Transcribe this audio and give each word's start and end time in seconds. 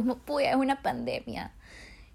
Como, 0.00 0.16
pues, 0.16 0.48
es 0.48 0.56
una 0.56 0.80
pandemia 0.80 1.52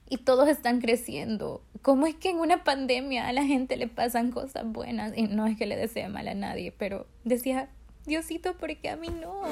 y 0.09 0.17
todos 0.17 0.49
están 0.49 0.81
creciendo. 0.81 1.61
¿Cómo 1.83 2.07
es 2.07 2.15
que 2.15 2.31
en 2.31 2.37
una 2.37 2.63
pandemia 2.63 3.27
a 3.27 3.33
la 3.33 3.43
gente 3.43 3.77
le 3.77 3.87
pasan 3.87 4.31
cosas 4.31 4.65
buenas? 4.65 5.15
Y 5.15 5.23
no 5.23 5.45
es 5.45 5.55
que 5.55 5.67
le 5.67 5.75
desee 5.75 6.09
mal 6.09 6.27
a 6.27 6.33
nadie, 6.33 6.71
pero 6.71 7.05
decía, 7.23 7.69
Diosito, 8.07 8.57
¿por 8.57 8.75
qué 8.77 8.89
a 8.89 8.97
mí 8.97 9.09
no? 9.09 9.43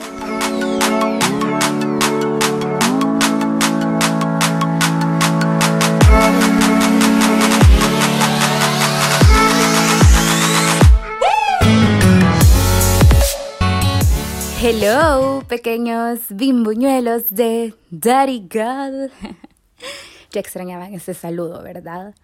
Hello, 14.65 15.43
pequeños 15.49 16.21
bimbuñuelos 16.29 17.23
de 17.31 17.73
Daddy 17.91 18.47
God. 18.49 19.11
ya 20.31 20.39
extrañaban 20.39 20.93
ese 20.93 21.13
saludo, 21.13 21.61
¿verdad? 21.61 22.15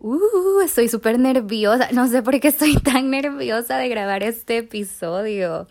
Uh, 0.00 0.60
estoy 0.64 0.88
súper 0.88 1.20
nerviosa. 1.20 1.90
No 1.92 2.08
sé 2.08 2.20
por 2.20 2.40
qué 2.40 2.48
estoy 2.48 2.74
tan 2.82 3.10
nerviosa 3.10 3.78
de 3.78 3.88
grabar 3.88 4.24
este 4.24 4.56
episodio. 4.56 5.68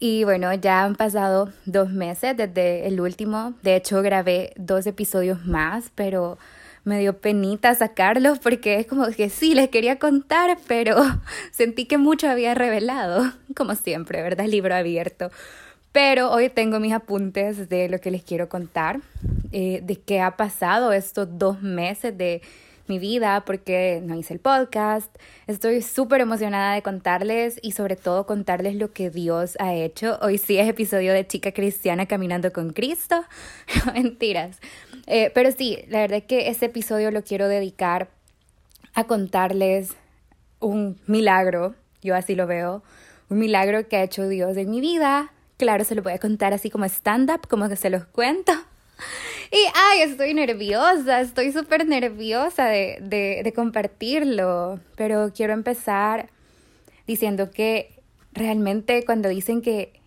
Y 0.00 0.24
bueno, 0.24 0.54
ya 0.54 0.84
han 0.84 0.96
pasado 0.96 1.52
dos 1.66 1.90
meses 1.90 2.34
desde 2.34 2.86
el 2.86 2.98
último. 2.98 3.52
De 3.62 3.76
hecho, 3.76 4.00
grabé 4.00 4.54
dos 4.56 4.86
episodios 4.86 5.44
más, 5.44 5.90
pero 5.94 6.38
me 6.88 6.98
dio 6.98 7.18
penita 7.18 7.74
sacarlos 7.74 8.38
porque 8.38 8.80
es 8.80 8.86
como 8.86 9.06
que 9.08 9.28
sí, 9.28 9.54
les 9.54 9.68
quería 9.68 9.98
contar, 9.98 10.58
pero 10.66 10.96
sentí 11.52 11.84
que 11.84 11.98
mucho 11.98 12.28
había 12.28 12.54
revelado, 12.54 13.30
como 13.56 13.74
siempre, 13.74 14.22
¿verdad? 14.22 14.46
Libro 14.46 14.74
abierto. 14.74 15.30
Pero 15.92 16.30
hoy 16.30 16.48
tengo 16.48 16.80
mis 16.80 16.92
apuntes 16.92 17.68
de 17.68 17.88
lo 17.88 17.98
que 17.98 18.10
les 18.10 18.22
quiero 18.22 18.48
contar, 18.48 19.00
eh, 19.52 19.80
de 19.82 19.96
qué 19.96 20.20
ha 20.20 20.36
pasado 20.36 20.92
estos 20.92 21.38
dos 21.38 21.62
meses 21.62 22.16
de 22.16 22.42
mi 22.88 22.98
vida, 22.98 23.44
porque 23.44 24.00
no 24.02 24.14
hice 24.14 24.34
el 24.34 24.40
podcast. 24.40 25.14
Estoy 25.46 25.82
súper 25.82 26.20
emocionada 26.20 26.74
de 26.74 26.82
contarles 26.82 27.58
y 27.62 27.72
sobre 27.72 27.96
todo 27.96 28.26
contarles 28.26 28.76
lo 28.76 28.92
que 28.92 29.10
Dios 29.10 29.56
ha 29.60 29.74
hecho. 29.74 30.18
Hoy 30.22 30.38
sí 30.38 30.58
es 30.58 30.68
episodio 30.68 31.12
de 31.12 31.26
Chica 31.26 31.52
Cristiana 31.52 32.06
Caminando 32.06 32.52
con 32.52 32.72
Cristo. 32.72 33.24
Mentiras. 33.94 34.58
Eh, 35.10 35.30
pero 35.34 35.50
sí, 35.52 35.78
la 35.88 36.00
verdad 36.00 36.18
es 36.18 36.24
que 36.24 36.48
este 36.48 36.66
episodio 36.66 37.10
lo 37.10 37.24
quiero 37.24 37.48
dedicar 37.48 38.10
a 38.92 39.04
contarles 39.04 39.94
un 40.60 41.00
milagro, 41.06 41.74
yo 42.02 42.14
así 42.14 42.34
lo 42.34 42.46
veo, 42.46 42.82
un 43.30 43.38
milagro 43.38 43.88
que 43.88 43.96
ha 43.96 44.02
hecho 44.02 44.28
Dios 44.28 44.56
en 44.58 44.70
mi 44.70 44.82
vida. 44.82 45.32
Claro, 45.56 45.84
se 45.84 45.94
lo 45.94 46.02
voy 46.02 46.12
a 46.12 46.18
contar 46.18 46.52
así 46.52 46.68
como 46.68 46.84
stand-up, 46.84 47.48
como 47.48 47.70
que 47.70 47.76
se 47.76 47.90
los 47.90 48.04
cuento. 48.04 48.52
Y, 49.50 49.56
ay, 49.74 50.02
estoy 50.02 50.34
nerviosa, 50.34 51.22
estoy 51.22 51.52
súper 51.52 51.86
nerviosa 51.86 52.66
de, 52.66 52.98
de, 53.00 53.40
de 53.42 53.52
compartirlo, 53.54 54.78
pero 54.94 55.32
quiero 55.34 55.54
empezar 55.54 56.28
diciendo 57.06 57.50
que 57.50 58.02
realmente 58.32 59.06
cuando 59.06 59.30
dicen 59.30 59.62
que 59.62 60.02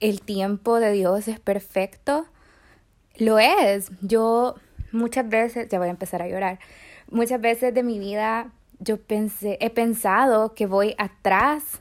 el 0.00 0.22
tiempo 0.22 0.80
de 0.80 0.92
Dios 0.92 1.28
es 1.28 1.38
perfecto, 1.40 2.26
lo 3.18 3.38
es. 3.38 3.90
Yo 4.00 4.56
muchas 4.92 5.28
veces, 5.28 5.68
ya 5.68 5.78
voy 5.78 5.88
a 5.88 5.90
empezar 5.90 6.22
a 6.22 6.28
llorar, 6.28 6.58
muchas 7.10 7.40
veces 7.40 7.74
de 7.74 7.82
mi 7.82 7.98
vida 7.98 8.52
yo 8.78 9.00
pensé, 9.00 9.58
he 9.60 9.70
pensado 9.70 10.54
que 10.54 10.66
voy 10.66 10.94
atrás, 10.98 11.80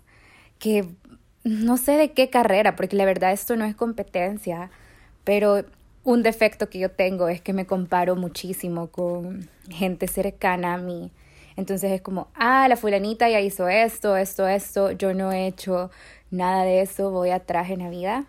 que 0.59 0.88
no 1.44 1.77
sé 1.77 1.94
de 1.94 2.11
qué 2.11 2.30
carrera, 2.30 2.75
porque 2.75 2.95
la 2.95 3.05
verdad 3.05 3.31
esto 3.31 3.55
no 3.55 3.66
es 3.66 3.75
competencia, 3.75 4.72
pero 5.23 5.66
un 6.03 6.23
defecto 6.23 6.69
que 6.69 6.80
yo 6.80 6.92
tengo 6.92 7.27
es 7.27 7.42
que 7.42 7.53
me 7.53 7.66
comparo 7.66 8.16
muchísimo 8.16 8.88
con 8.88 9.49
gente 9.70 10.08
cercana 10.08 10.75
a 10.75 10.77
mí. 10.77 11.11
Entonces 11.58 11.92
es 11.92 12.02
como, 12.02 12.27
ah, 12.36 12.67
la 12.67 12.75
fulanita 12.75 13.30
ya 13.30 13.39
hizo 13.39 13.67
esto, 13.67 14.16
esto, 14.17 14.47
esto, 14.47 14.92
yo 14.92 15.14
no 15.14 15.32
he 15.32 15.48
hecho 15.48 15.89
nada 16.30 16.64
de 16.64 16.82
eso, 16.82 17.11
voy 17.11 17.32
atrás 17.32 17.70
en 17.70 17.80
la 17.80 17.89
vida. 17.89 18.26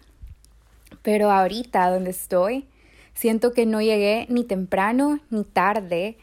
Pero 1.03 1.30
ahorita 1.30 1.91
donde 1.91 2.10
estoy, 2.10 2.66
Siento 3.16 3.53
que 3.54 3.65
no 3.65 3.81
llegué 3.81 4.27
ni 4.28 4.44
temprano 4.44 5.21
ni 5.31 5.43
tarde. 5.44 6.19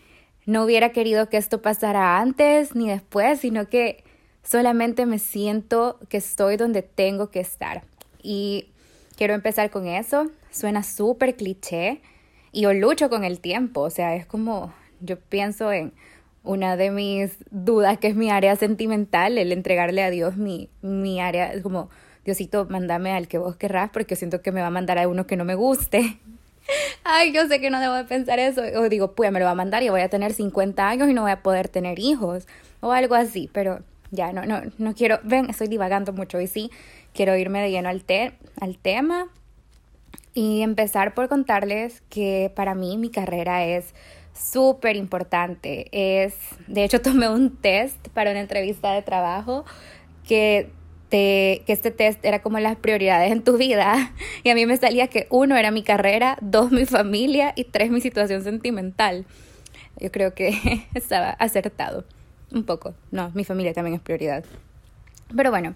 No 0.46 0.64
hubiera 0.64 0.92
querido 0.92 1.28
que 1.28 1.38
esto 1.38 1.60
pasara 1.60 2.20
antes 2.20 2.76
ni 2.76 2.88
después, 2.88 3.40
sino 3.40 3.68
que 3.68 4.04
solamente 4.44 5.08
me 5.08 5.18
siento 5.18 5.98
que 6.08 6.18
estoy 6.18 6.56
donde 6.56 6.84
tengo 6.84 7.32
que 7.32 7.40
estar. 7.40 7.82
Y 8.22 8.68
quiero 9.18 9.34
empezar 9.34 9.72
con 9.72 9.88
eso. 9.88 10.30
Suena 10.52 10.84
súper 10.84 11.36
cliché 11.36 12.02
y 12.52 12.62
yo 12.62 12.74
lucho 12.74 13.10
con 13.10 13.24
el 13.24 13.40
tiempo. 13.40 13.82
O 13.82 13.90
sea, 13.90 14.16
es 14.16 14.28
como 14.28 14.72
yo 15.00 15.20
pienso 15.20 15.72
en 15.72 15.94
una 16.44 16.78
de 16.78 16.92
mis 16.92 17.38
dudas 17.50 17.98
que 17.98 18.10
es 18.10 18.16
mi 18.16 18.30
área 18.30 18.56
sentimental, 18.56 19.40
el 19.40 19.52
entregarle 19.52 20.04
a 20.04 20.12
Dios 20.12 20.38
mi, 20.38 20.70
mi 20.84 21.20
área, 21.20 21.54
es 21.54 21.64
como, 21.64 21.90
Diosito, 22.24 22.68
mándame 22.70 23.14
al 23.14 23.28
que 23.28 23.40
vos 23.40 23.56
querrás 23.56 23.90
porque 23.90 24.16
siento 24.16 24.44
que 24.44 24.52
me 24.52 24.62
va 24.62 24.68
a 24.68 24.70
mandar 24.70 25.00
a 25.00 25.08
uno 25.08 25.26
que 25.26 25.38
no 25.38 25.44
me 25.44 25.56
guste. 25.56 26.20
Ay, 27.04 27.34
yo 27.34 27.48
sé 27.48 27.60
que 27.60 27.70
no 27.70 27.80
debo 27.80 27.96
de 27.96 28.06
pensar 28.06 28.40
eso. 28.40 28.62
O 28.78 28.90
digo, 28.90 29.14
pues 29.14 29.32
me 29.32 29.40
lo 29.40 29.46
va 29.46 29.52
a 29.52 29.56
mandar 29.56 29.84
y 29.84 29.90
voy 29.90 30.02
a 30.02 30.10
tener 30.10 30.34
50 30.34 30.88
años 30.88 31.10
y 31.10 31.14
no 31.14 31.24
voy 31.24 31.32
a 31.32 31.44
poder 31.44 31.68
tener 31.70 32.00
hijos. 32.00 32.48
O 32.80 32.92
algo 32.92 33.16
así. 33.16 33.50
Pero 33.54 33.82
ya, 34.12 34.32
no, 34.32 34.46
no, 34.46 34.62
no 34.78 34.94
quiero. 34.94 35.20
Ven, 35.24 35.50
estoy 35.50 35.68
divagando 35.68 36.14
mucho 36.14 36.40
y 36.40 36.48
sí, 36.48 36.72
quiero 37.14 37.36
irme 37.36 37.62
de 37.62 37.72
lleno 37.72 37.90
al, 37.90 38.04
te 38.04 38.34
al 38.60 38.78
tema. 38.78 39.28
Y 40.34 40.62
empezar 40.62 41.14
por 41.14 41.30
contarles 41.30 42.02
que 42.10 42.52
para 42.56 42.74
mí 42.74 42.98
mi 42.98 43.10
carrera 43.10 43.66
es 43.66 43.94
súper 44.34 44.96
importante. 44.96 45.88
Es, 45.92 46.36
de 46.68 46.84
hecho, 46.84 47.02
tomé 47.04 47.30
un 47.30 47.56
test 47.58 48.08
para 48.10 48.32
una 48.32 48.42
entrevista 48.42 48.94
de 48.94 49.02
trabajo 49.02 49.66
que 50.28 50.72
que 51.18 51.74
este 51.74 51.92
test 51.92 52.24
era 52.26 52.42
como 52.42 52.60
las 52.60 52.76
prioridades 52.76 53.32
en 53.32 53.44
tu 53.44 53.58
vida. 53.58 54.12
Y 54.44 54.50
a 54.50 54.56
mí 54.56 54.66
me 54.66 54.76
salía 54.78 55.08
que 55.08 55.28
uno 55.30 55.56
era 55.56 55.72
mi 55.72 55.84
carrera, 55.84 56.38
dos 56.42 56.72
mi 56.72 56.86
familia 56.86 57.54
y 57.56 57.66
tres 57.66 57.92
mi 57.92 58.02
situación 58.02 58.44
sentimental. 58.44 59.26
Yo 60.00 60.12
creo 60.12 60.34
que 60.34 60.88
estaba 60.94 61.30
acertado. 61.30 62.04
Un 62.52 62.64
poco. 62.64 62.94
No, 63.12 63.32
mi 63.34 63.44
familia 63.44 63.74
también 63.74 63.96
es 63.96 64.02
prioridad. 64.02 64.44
Pero 65.36 65.50
bueno, 65.50 65.76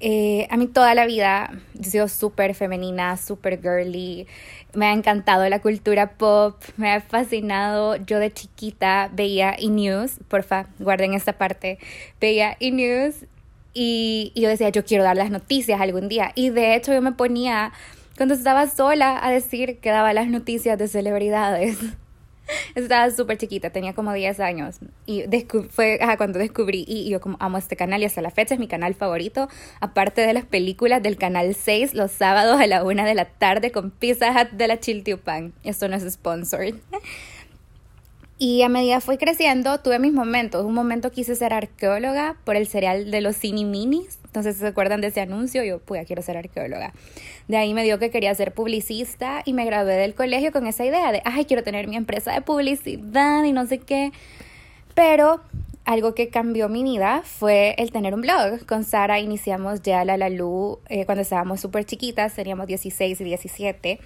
eh, 0.00 0.48
a 0.50 0.56
mí 0.56 0.66
toda 0.66 0.94
la 0.94 1.06
vida 1.06 1.50
he 1.80 1.84
sido 1.84 2.08
súper 2.08 2.54
femenina, 2.54 3.16
súper 3.16 3.60
girly. 3.62 4.26
Me 4.74 4.86
ha 4.86 4.92
encantado 4.92 5.48
la 5.48 5.60
cultura 5.60 6.12
pop, 6.14 6.60
me 6.76 6.92
ha 6.92 7.00
fascinado. 7.00 7.96
Yo 7.96 8.18
de 8.18 8.32
chiquita 8.32 9.10
veía 9.12 9.54
E-News, 9.56 10.18
porfa, 10.28 10.66
guarden 10.80 11.14
esta 11.14 11.34
parte. 11.34 11.78
Veía 12.20 12.56
E-News 12.58 13.26
y, 13.74 14.32
yo 14.34 14.48
decía, 14.48 14.68
yo 14.70 14.84
quiero 14.84 15.04
dar 15.04 15.16
las 15.16 15.30
noticias 15.30 15.80
algún 15.80 16.08
día. 16.08 16.32
Y 16.34 16.50
de 16.50 16.74
hecho 16.74 16.92
yo 16.92 17.02
me 17.02 17.12
ponía, 17.12 17.72
cuando 18.16 18.34
estaba 18.34 18.68
sola, 18.68 19.24
a 19.24 19.30
decir 19.30 19.78
que 19.78 19.90
daba 19.90 20.12
las 20.12 20.28
noticias 20.28 20.78
de 20.78 20.88
celebridades. 20.88 21.78
Estaba 22.74 23.10
súper 23.10 23.38
chiquita, 23.38 23.70
tenía 23.70 23.94
como 23.94 24.12
10 24.12 24.40
años. 24.40 24.80
Y 25.06 25.24
fue 25.70 25.98
cuando 26.18 26.38
descubrí, 26.38 26.84
y 26.86 27.08
yo 27.08 27.20
como 27.20 27.36
amo 27.40 27.56
este 27.56 27.76
canal 27.76 28.02
y 28.02 28.04
hasta 28.04 28.20
la 28.20 28.30
fecha 28.30 28.54
es 28.54 28.60
mi 28.60 28.68
canal 28.68 28.94
favorito. 28.94 29.48
Aparte 29.80 30.20
de 30.22 30.34
las 30.34 30.44
películas 30.44 31.02
del 31.02 31.16
canal 31.16 31.54
6, 31.54 31.94
los 31.94 32.10
sábados 32.10 32.60
a 32.60 32.66
la 32.66 32.84
una 32.84 33.06
de 33.06 33.14
la 33.14 33.26
tarde 33.26 33.70
con 33.70 33.90
Pizza 33.90 34.32
Hut 34.32 34.50
de 34.50 34.66
la 34.66 34.80
Chiltiupan. 34.80 35.54
Esto 35.62 35.88
no 35.88 35.96
es 35.96 36.12
sponsored. 36.12 36.74
Y 38.42 38.62
a 38.62 38.68
medida 38.68 39.00
fui 39.00 39.18
creciendo, 39.18 39.78
tuve 39.78 40.00
mis 40.00 40.12
momentos. 40.12 40.64
Un 40.64 40.74
momento 40.74 41.12
quise 41.12 41.36
ser 41.36 41.54
arqueóloga 41.54 42.34
por 42.42 42.56
el 42.56 42.66
cereal 42.66 43.12
de 43.12 43.20
los 43.20 43.36
Cini 43.36 43.64
Minis. 43.64 44.18
Entonces, 44.24 44.56
¿se 44.56 44.66
acuerdan 44.66 45.00
de 45.00 45.06
ese 45.06 45.20
anuncio? 45.20 45.62
Yo, 45.62 45.78
pues, 45.78 46.04
quiero 46.08 46.22
ser 46.22 46.36
arqueóloga. 46.36 46.92
De 47.46 47.56
ahí 47.56 47.72
me 47.72 47.84
dio 47.84 48.00
que 48.00 48.10
quería 48.10 48.34
ser 48.34 48.52
publicista 48.52 49.42
y 49.44 49.52
me 49.52 49.64
gradué 49.64 49.94
del 49.94 50.16
colegio 50.16 50.50
con 50.50 50.66
esa 50.66 50.84
idea 50.84 51.12
de, 51.12 51.22
ay, 51.24 51.44
quiero 51.44 51.62
tener 51.62 51.86
mi 51.86 51.94
empresa 51.94 52.32
de 52.32 52.40
publicidad 52.40 53.44
y 53.44 53.52
no 53.52 53.64
sé 53.68 53.78
qué. 53.78 54.10
Pero 54.96 55.40
algo 55.84 56.16
que 56.16 56.28
cambió 56.28 56.68
mi 56.68 56.82
vida 56.82 57.22
fue 57.24 57.76
el 57.78 57.92
tener 57.92 58.12
un 58.12 58.22
blog. 58.22 58.66
Con 58.66 58.82
Sara 58.82 59.20
iniciamos 59.20 59.82
ya 59.82 60.04
la 60.04 60.16
Lalu 60.16 60.80
eh, 60.88 61.06
cuando 61.06 61.22
estábamos 61.22 61.60
súper 61.60 61.84
chiquitas, 61.84 62.34
teníamos 62.34 62.66
16 62.66 63.20
y 63.20 63.22
17. 63.22 64.00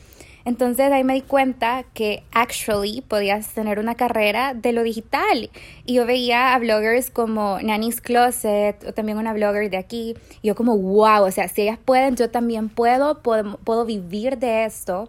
Entonces 0.46 0.92
ahí 0.92 1.02
me 1.02 1.14
di 1.14 1.22
cuenta 1.22 1.82
que 1.92 2.22
actually 2.30 3.00
podías 3.00 3.48
tener 3.48 3.80
una 3.80 3.96
carrera 3.96 4.54
de 4.54 4.72
lo 4.72 4.84
digital. 4.84 5.50
Y 5.84 5.94
yo 5.94 6.06
veía 6.06 6.54
a 6.54 6.58
bloggers 6.60 7.10
como 7.10 7.58
Nanny's 7.60 8.00
Closet 8.00 8.76
o 8.86 8.92
también 8.92 9.18
una 9.18 9.32
blogger 9.32 9.68
de 9.70 9.76
aquí. 9.76 10.14
Y 10.42 10.46
yo 10.46 10.54
como, 10.54 10.78
wow, 10.78 11.24
o 11.24 11.30
sea, 11.32 11.48
si 11.48 11.62
ellas 11.62 11.80
pueden, 11.84 12.14
yo 12.14 12.30
también 12.30 12.68
puedo, 12.68 13.22
puedo, 13.22 13.56
puedo 13.64 13.84
vivir 13.84 14.38
de 14.38 14.64
esto. 14.66 15.08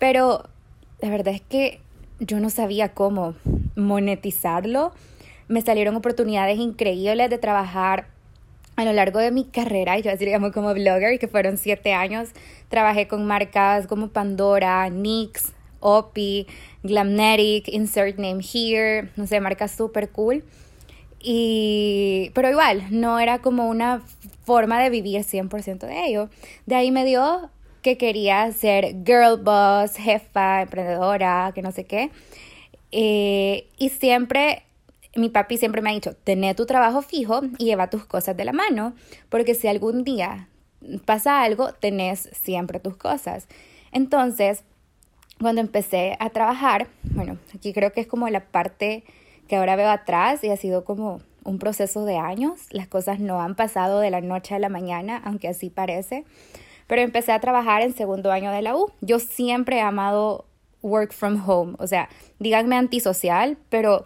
Pero 0.00 0.42
la 1.00 1.08
verdad 1.08 1.34
es 1.34 1.40
que 1.40 1.80
yo 2.18 2.40
no 2.40 2.50
sabía 2.50 2.94
cómo 2.94 3.36
monetizarlo. 3.76 4.92
Me 5.46 5.62
salieron 5.62 5.94
oportunidades 5.94 6.58
increíbles 6.58 7.30
de 7.30 7.38
trabajar 7.38 8.08
a 8.76 8.84
lo 8.84 8.92
largo 8.92 9.18
de 9.18 9.30
mi 9.30 9.44
carrera, 9.44 9.98
yo 9.98 10.10
así 10.10 10.24
digamos 10.24 10.52
como 10.52 10.72
blogger, 10.74 11.18
que 11.18 11.28
fueron 11.28 11.58
siete 11.58 11.92
años, 11.92 12.30
trabajé 12.68 13.06
con 13.06 13.26
marcas 13.26 13.86
como 13.86 14.08
Pandora, 14.08 14.88
NYX, 14.88 15.52
Opi, 15.80 16.46
Glamnetic, 16.82 17.68
Insert 17.68 18.18
Name 18.18 18.42
Here, 18.42 19.10
no 19.16 19.26
sé, 19.26 19.40
marcas 19.40 19.72
súper 19.72 20.10
cool. 20.10 20.42
Y, 21.20 22.30
pero 22.34 22.50
igual, 22.50 22.84
no 22.90 23.18
era 23.18 23.38
como 23.38 23.68
una 23.68 24.02
forma 24.44 24.82
de 24.82 24.90
vivir 24.90 25.22
100% 25.22 25.86
de 25.86 26.06
ello. 26.06 26.28
De 26.66 26.74
ahí 26.74 26.90
me 26.90 27.04
dio 27.04 27.50
que 27.80 27.96
quería 27.96 28.50
ser 28.52 28.96
girl 29.06 29.38
boss, 29.42 29.96
jefa, 29.96 30.62
emprendedora, 30.62 31.52
que 31.54 31.62
no 31.62 31.70
sé 31.70 31.84
qué. 31.84 32.10
Eh, 32.92 33.68
y 33.78 33.90
siempre, 33.90 34.64
mi 35.16 35.28
papi 35.28 35.56
siempre 35.56 35.82
me 35.82 35.90
ha 35.90 35.94
dicho, 35.94 36.14
tené 36.14 36.54
tu 36.54 36.66
trabajo 36.66 37.02
fijo 37.02 37.42
y 37.58 37.66
lleva 37.66 37.90
tus 37.90 38.04
cosas 38.04 38.36
de 38.36 38.44
la 38.44 38.52
mano, 38.52 38.94
porque 39.28 39.54
si 39.54 39.68
algún 39.68 40.04
día 40.04 40.48
pasa 41.04 41.42
algo, 41.42 41.72
tenés 41.72 42.28
siempre 42.32 42.80
tus 42.80 42.96
cosas. 42.96 43.46
Entonces, 43.92 44.64
cuando 45.40 45.60
empecé 45.60 46.16
a 46.20 46.30
trabajar, 46.30 46.88
bueno, 47.02 47.38
aquí 47.54 47.72
creo 47.72 47.92
que 47.92 48.00
es 48.00 48.06
como 48.06 48.28
la 48.28 48.40
parte 48.40 49.04
que 49.48 49.56
ahora 49.56 49.76
veo 49.76 49.90
atrás 49.90 50.42
y 50.44 50.50
ha 50.50 50.56
sido 50.56 50.84
como 50.84 51.20
un 51.44 51.58
proceso 51.58 52.04
de 52.04 52.16
años. 52.16 52.60
Las 52.70 52.88
cosas 52.88 53.20
no 53.20 53.40
han 53.40 53.54
pasado 53.54 54.00
de 54.00 54.10
la 54.10 54.20
noche 54.20 54.54
a 54.54 54.58
la 54.58 54.68
mañana, 54.68 55.20
aunque 55.24 55.48
así 55.48 55.70
parece 55.70 56.24
pero 56.86 57.02
empecé 57.02 57.32
a 57.32 57.40
trabajar 57.40 57.82
en 57.82 57.94
segundo 57.94 58.30
año 58.30 58.50
de 58.50 58.62
la 58.62 58.76
U. 58.76 58.90
Yo 59.00 59.18
siempre 59.18 59.76
he 59.76 59.80
amado 59.80 60.46
work 60.82 61.12
from 61.12 61.42
home, 61.48 61.76
o 61.78 61.86
sea, 61.86 62.08
díganme 62.38 62.76
antisocial, 62.76 63.56
pero 63.70 64.04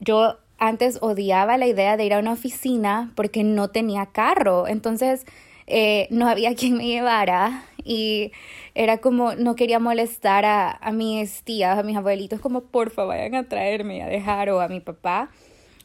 yo 0.00 0.36
antes 0.58 0.98
odiaba 1.00 1.56
la 1.56 1.66
idea 1.66 1.96
de 1.96 2.04
ir 2.04 2.14
a 2.14 2.18
una 2.18 2.32
oficina 2.32 3.12
porque 3.14 3.44
no 3.44 3.68
tenía 3.68 4.06
carro, 4.06 4.66
entonces 4.66 5.24
eh, 5.66 6.08
no 6.10 6.28
había 6.28 6.54
quien 6.56 6.76
me 6.76 6.86
llevara 6.86 7.64
y 7.84 8.32
era 8.74 8.98
como, 8.98 9.34
no 9.34 9.56
quería 9.56 9.78
molestar 9.78 10.44
a, 10.44 10.70
a 10.70 10.92
mis 10.92 11.42
tías, 11.42 11.78
a 11.78 11.82
mis 11.82 11.96
abuelitos, 11.96 12.40
como 12.40 12.62
porfa 12.62 13.04
vayan 13.04 13.34
a 13.34 13.48
traerme 13.48 14.02
a 14.02 14.06
dejar 14.06 14.50
o 14.50 14.60
a 14.60 14.68
mi 14.68 14.80
papá 14.80 15.30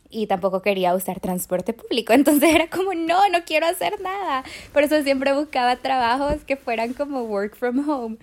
y 0.09 0.27
tampoco 0.27 0.61
quería 0.61 0.95
usar 0.95 1.19
transporte 1.19 1.73
público. 1.73 2.13
Entonces 2.13 2.53
era 2.53 2.67
como, 2.69 2.93
no, 2.93 3.27
no 3.29 3.43
quiero 3.45 3.67
hacer 3.67 3.99
nada. 4.01 4.43
Por 4.73 4.83
eso 4.83 5.01
siempre 5.03 5.33
buscaba 5.33 5.75
trabajos 5.77 6.43
que 6.45 6.55
fueran 6.55 6.93
como 6.93 7.23
work 7.23 7.55
from 7.55 7.87
home. 7.87 8.17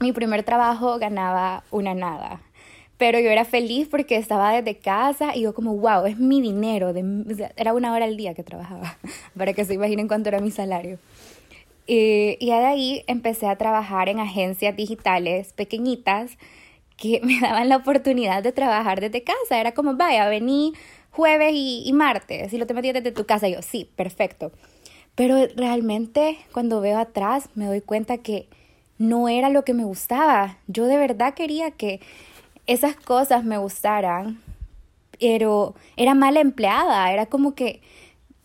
Mi 0.00 0.12
primer 0.12 0.42
trabajo 0.42 0.98
ganaba 0.98 1.64
una 1.70 1.94
nada. 1.94 2.40
Pero 2.98 3.20
yo 3.20 3.30
era 3.30 3.44
feliz 3.44 3.88
porque 3.90 4.16
estaba 4.16 4.52
desde 4.52 4.78
casa 4.78 5.36
y 5.36 5.42
yo 5.42 5.54
como, 5.54 5.76
wow, 5.76 6.06
es 6.06 6.18
mi 6.18 6.40
dinero. 6.40 6.94
Era 7.56 7.74
una 7.74 7.92
hora 7.92 8.06
al 8.06 8.16
día 8.16 8.34
que 8.34 8.42
trabajaba, 8.42 8.98
para 9.36 9.52
que 9.52 9.64
se 9.64 9.74
imaginen 9.74 10.08
cuánto 10.08 10.28
era 10.28 10.40
mi 10.40 10.50
salario. 10.50 10.98
Y, 11.86 12.36
y 12.40 12.46
de 12.46 12.52
ahí 12.52 13.04
empecé 13.06 13.46
a 13.46 13.56
trabajar 13.56 14.08
en 14.08 14.18
agencias 14.18 14.74
digitales 14.74 15.52
pequeñitas 15.52 16.36
que 16.96 17.20
me 17.24 17.40
daban 17.40 17.68
la 17.68 17.76
oportunidad 17.76 18.42
de 18.42 18.52
trabajar 18.52 19.00
desde 19.00 19.22
casa. 19.22 19.60
Era 19.60 19.72
como, 19.72 19.94
vaya, 19.94 20.28
vení 20.28 20.72
jueves 21.10 21.52
y, 21.54 21.90
martes 21.94 22.52
y 22.52 22.58
lo 22.58 22.66
te 22.66 22.74
metías 22.74 22.94
desde 22.94 23.12
tu 23.12 23.24
casa. 23.24 23.48
Y 23.48 23.54
yo, 23.54 23.62
sí, 23.62 23.90
perfecto. 23.96 24.52
Pero 25.14 25.46
realmente 25.56 26.38
cuando 26.52 26.80
veo 26.80 26.98
atrás 26.98 27.48
me 27.54 27.66
doy 27.66 27.80
cuenta 27.80 28.18
que 28.18 28.48
no 28.98 29.28
era 29.28 29.48
lo 29.48 29.64
que 29.64 29.72
me 29.72 29.84
gustaba. 29.84 30.58
Yo 30.66 30.86
de 30.86 30.98
verdad 30.98 31.34
quería 31.34 31.70
que 31.70 32.00
esas 32.66 32.96
cosas 32.96 33.44
me 33.44 33.58
gustaran, 33.58 34.40
pero 35.18 35.74
era 35.96 36.14
mal 36.14 36.36
empleada. 36.36 37.12
Era 37.12 37.26
como 37.26 37.54
que 37.54 37.80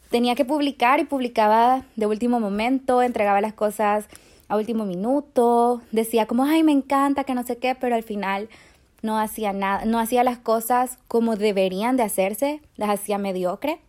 tenía 0.09 0.35
que 0.35 0.45
publicar 0.45 0.99
y 0.99 1.05
publicaba 1.05 1.83
de 1.95 2.05
último 2.05 2.39
momento, 2.39 3.01
entregaba 3.01 3.41
las 3.41 3.53
cosas 3.53 4.07
a 4.47 4.57
último 4.57 4.85
minuto, 4.85 5.81
decía 5.91 6.25
como, 6.25 6.43
ay, 6.43 6.63
me 6.63 6.73
encanta, 6.73 7.23
que 7.23 7.33
no 7.33 7.43
sé 7.43 7.57
qué, 7.57 7.73
pero 7.73 7.95
al 7.95 8.03
final 8.03 8.49
no 9.01 9.17
hacía 9.17 9.53
nada, 9.53 9.85
no 9.85 9.97
hacía 9.97 10.23
las 10.23 10.37
cosas 10.37 10.99
como 11.07 11.37
deberían 11.37 11.95
de 11.95 12.03
hacerse, 12.03 12.61
las 12.75 12.89
hacía 12.89 13.17
mediocre. 13.17 13.79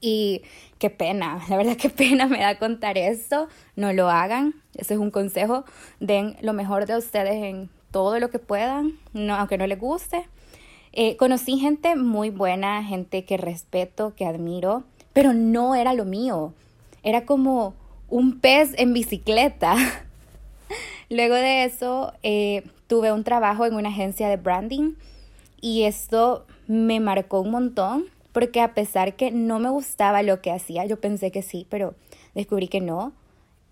Y 0.00 0.42
qué 0.78 0.90
pena, 0.90 1.40
la 1.48 1.56
verdad 1.56 1.76
qué 1.76 1.90
pena 1.90 2.26
me 2.26 2.40
da 2.40 2.58
contar 2.58 2.98
esto, 2.98 3.48
no 3.76 3.92
lo 3.92 4.08
hagan, 4.08 4.54
ese 4.76 4.94
es 4.94 5.00
un 5.00 5.10
consejo, 5.10 5.64
den 6.00 6.36
lo 6.40 6.52
mejor 6.52 6.86
de 6.86 6.96
ustedes 6.96 7.34
en 7.34 7.70
todo 7.90 8.18
lo 8.18 8.30
que 8.30 8.38
puedan, 8.38 8.98
no, 9.12 9.34
aunque 9.34 9.58
no 9.58 9.66
les 9.66 9.78
guste. 9.78 10.26
Eh, 10.92 11.16
conocí 11.16 11.58
gente 11.58 11.96
muy 11.96 12.30
buena, 12.30 12.82
gente 12.82 13.24
que 13.24 13.36
respeto, 13.36 14.14
que 14.14 14.26
admiro, 14.26 14.84
pero 15.12 15.32
no 15.32 15.74
era 15.74 15.94
lo 15.94 16.04
mío, 16.04 16.54
era 17.02 17.24
como 17.26 17.74
un 18.08 18.40
pez 18.40 18.74
en 18.78 18.92
bicicleta. 18.92 19.76
Luego 21.10 21.34
de 21.34 21.64
eso, 21.64 22.12
eh, 22.22 22.64
tuve 22.86 23.12
un 23.12 23.24
trabajo 23.24 23.66
en 23.66 23.74
una 23.74 23.90
agencia 23.90 24.28
de 24.28 24.36
branding 24.36 24.94
y 25.60 25.84
esto 25.84 26.46
me 26.66 27.00
marcó 27.00 27.40
un 27.40 27.50
montón 27.50 28.06
porque 28.32 28.60
a 28.60 28.74
pesar 28.74 29.16
que 29.16 29.30
no 29.30 29.58
me 29.58 29.70
gustaba 29.70 30.22
lo 30.22 30.40
que 30.40 30.52
hacía, 30.52 30.86
yo 30.86 31.00
pensé 31.00 31.30
que 31.30 31.42
sí, 31.42 31.66
pero 31.68 31.94
descubrí 32.34 32.68
que 32.68 32.80
no. 32.80 33.12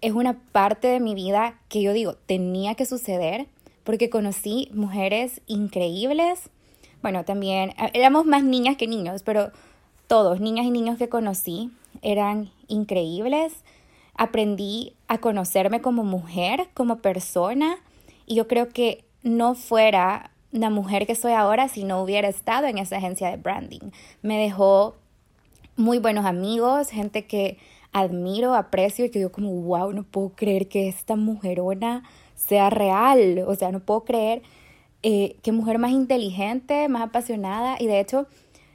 Es 0.00 0.12
una 0.12 0.38
parte 0.52 0.88
de 0.88 1.00
mi 1.00 1.14
vida 1.14 1.58
que 1.68 1.82
yo 1.82 1.92
digo, 1.92 2.14
tenía 2.14 2.74
que 2.74 2.86
suceder 2.86 3.46
porque 3.86 4.10
conocí 4.10 4.68
mujeres 4.74 5.40
increíbles. 5.46 6.50
Bueno, 7.00 7.24
también 7.24 7.72
éramos 7.94 8.26
más 8.26 8.44
niñas 8.44 8.76
que 8.76 8.86
niños, 8.86 9.22
pero 9.22 9.50
todos, 10.06 10.40
niñas 10.40 10.66
y 10.66 10.70
niños 10.70 10.98
que 10.98 11.08
conocí, 11.08 11.70
eran 12.02 12.50
increíbles 12.68 13.54
aprendí 14.16 14.94
a 15.08 15.18
conocerme 15.18 15.80
como 15.80 16.02
mujer, 16.02 16.68
como 16.74 16.96
persona, 16.98 17.76
y 18.26 18.34
yo 18.34 18.48
creo 18.48 18.70
que 18.70 19.04
no 19.22 19.54
fuera 19.54 20.30
la 20.52 20.70
mujer 20.70 21.06
que 21.06 21.14
soy 21.14 21.32
ahora 21.32 21.68
si 21.68 21.84
no 21.84 22.02
hubiera 22.02 22.28
estado 22.28 22.66
en 22.66 22.78
esa 22.78 22.96
agencia 22.96 23.30
de 23.30 23.36
branding. 23.36 23.90
Me 24.22 24.38
dejó 24.38 24.96
muy 25.76 25.98
buenos 25.98 26.24
amigos, 26.24 26.88
gente 26.88 27.26
que 27.26 27.58
admiro, 27.92 28.54
aprecio 28.54 29.04
y 29.04 29.10
que 29.10 29.20
yo 29.20 29.30
como, 29.30 29.50
wow, 29.62 29.92
no 29.92 30.02
puedo 30.02 30.30
creer 30.30 30.68
que 30.68 30.88
esta 30.88 31.16
mujerona 31.16 32.02
sea 32.36 32.70
real, 32.70 33.44
o 33.46 33.54
sea, 33.56 33.72
no 33.72 33.80
puedo 33.80 34.04
creer 34.04 34.42
eh, 35.02 35.36
qué 35.42 35.52
mujer 35.52 35.78
más 35.78 35.90
inteligente, 35.90 36.88
más 36.88 37.02
apasionada 37.02 37.76
y 37.80 37.86
de 37.86 38.00
hecho 38.00 38.26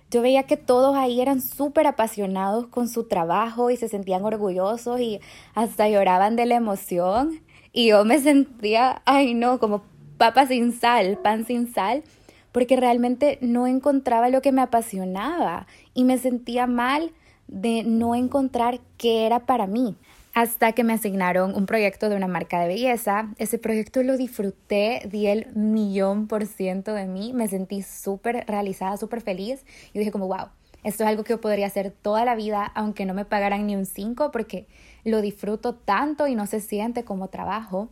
yo 0.10 0.22
veía 0.22 0.44
que 0.44 0.58
todos 0.58 0.96
ahí 0.98 1.22
eran 1.22 1.40
súper 1.42 1.88
apasionados 1.88 2.68
con 2.68 2.90
su 2.90 3.08
trabajo 3.08 3.69
y 3.69 3.78
se 3.78 3.88
sentían 3.88 4.25
orgullosos 4.25 5.00
y 5.00 5.22
hasta 5.56 5.88
lloraban 5.88 6.36
de 6.36 6.46
la 6.46 6.56
emoción. 6.56 7.40
Y 7.72 7.88
yo 7.88 8.04
me 8.04 8.19
sentía, 8.19 9.02
ay 9.06 9.34
no, 9.34 9.58
como 9.58 9.84
papa 10.18 10.48
sin 10.48 10.74
sal, 10.74 11.18
pan 11.24 11.46
sin 11.46 11.74
sal, 11.74 12.04
porque 12.52 12.75
realmente 12.75 13.38
no 13.40 13.68
encontraba 13.68 14.28
lo 14.28 14.42
que 14.42 14.52
me 14.52 14.62
apasionaba 14.62 15.66
y 15.94 16.04
me 16.04 16.18
sentía 16.18 16.68
mal 16.68 17.12
de 17.47 17.83
no 17.83 18.14
encontrar 18.14 18.81
qué 18.97 19.26
era 19.26 19.45
para 19.45 19.66
mí 19.66 19.95
hasta 20.33 20.71
que 20.71 20.83
me 20.83 20.94
asignaron 20.94 21.54
un 21.56 21.66
proyecto 21.66 22.09
de 22.09 22.16
una 22.16 22.28
marca 22.28 22.59
de 22.61 22.68
belleza. 22.68 23.30
Ese 23.38 23.57
proyecto 23.57 24.02
lo 24.04 24.18
disfruté, 24.18 25.02
di 25.11 25.28
el 25.28 25.47
millón 25.56 26.28
por 26.28 26.45
ciento 26.45 26.94
de 26.94 27.06
mí, 27.06 27.33
me 27.33 27.47
sentí 27.47 27.81
súper 27.81 28.45
realizada, 28.47 28.97
súper 28.97 29.21
feliz 29.21 29.66
y 29.94 30.00
dije 30.00 30.11
como, 30.11 30.28
wow, 30.28 30.47
esto 30.83 31.04
es 31.04 31.09
algo 31.09 31.23
que 31.23 31.33
yo 31.33 31.42
podría 31.42 31.68
hacer 31.68 31.92
toda 31.92 32.26
la 32.26 32.35
vida, 32.35 32.66
aunque 32.66 33.06
no 33.06 33.14
me 33.14 33.26
pagaran 33.26 33.68
ni 33.68 33.76
un 33.76 33.85
5, 33.85 34.31
porque 34.31 34.68
lo 35.04 35.21
disfruto 35.21 35.76
tanto 35.76 36.28
y 36.28 36.35
no 36.35 36.47
se 36.47 36.59
siente 36.59 37.04
como 37.04 37.28
trabajo. 37.28 37.90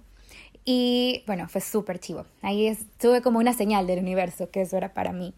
Y 0.65 1.23
bueno, 1.27 1.47
fue 1.49 1.61
súper 1.61 1.99
chivo. 1.99 2.25
Ahí 2.41 2.67
estuve 2.67 3.21
como 3.21 3.39
una 3.39 3.53
señal 3.53 3.85
del 3.87 3.99
universo 3.99 4.49
que 4.49 4.61
eso 4.61 4.77
era 4.77 4.93
para 4.93 5.13
mí. 5.13 5.33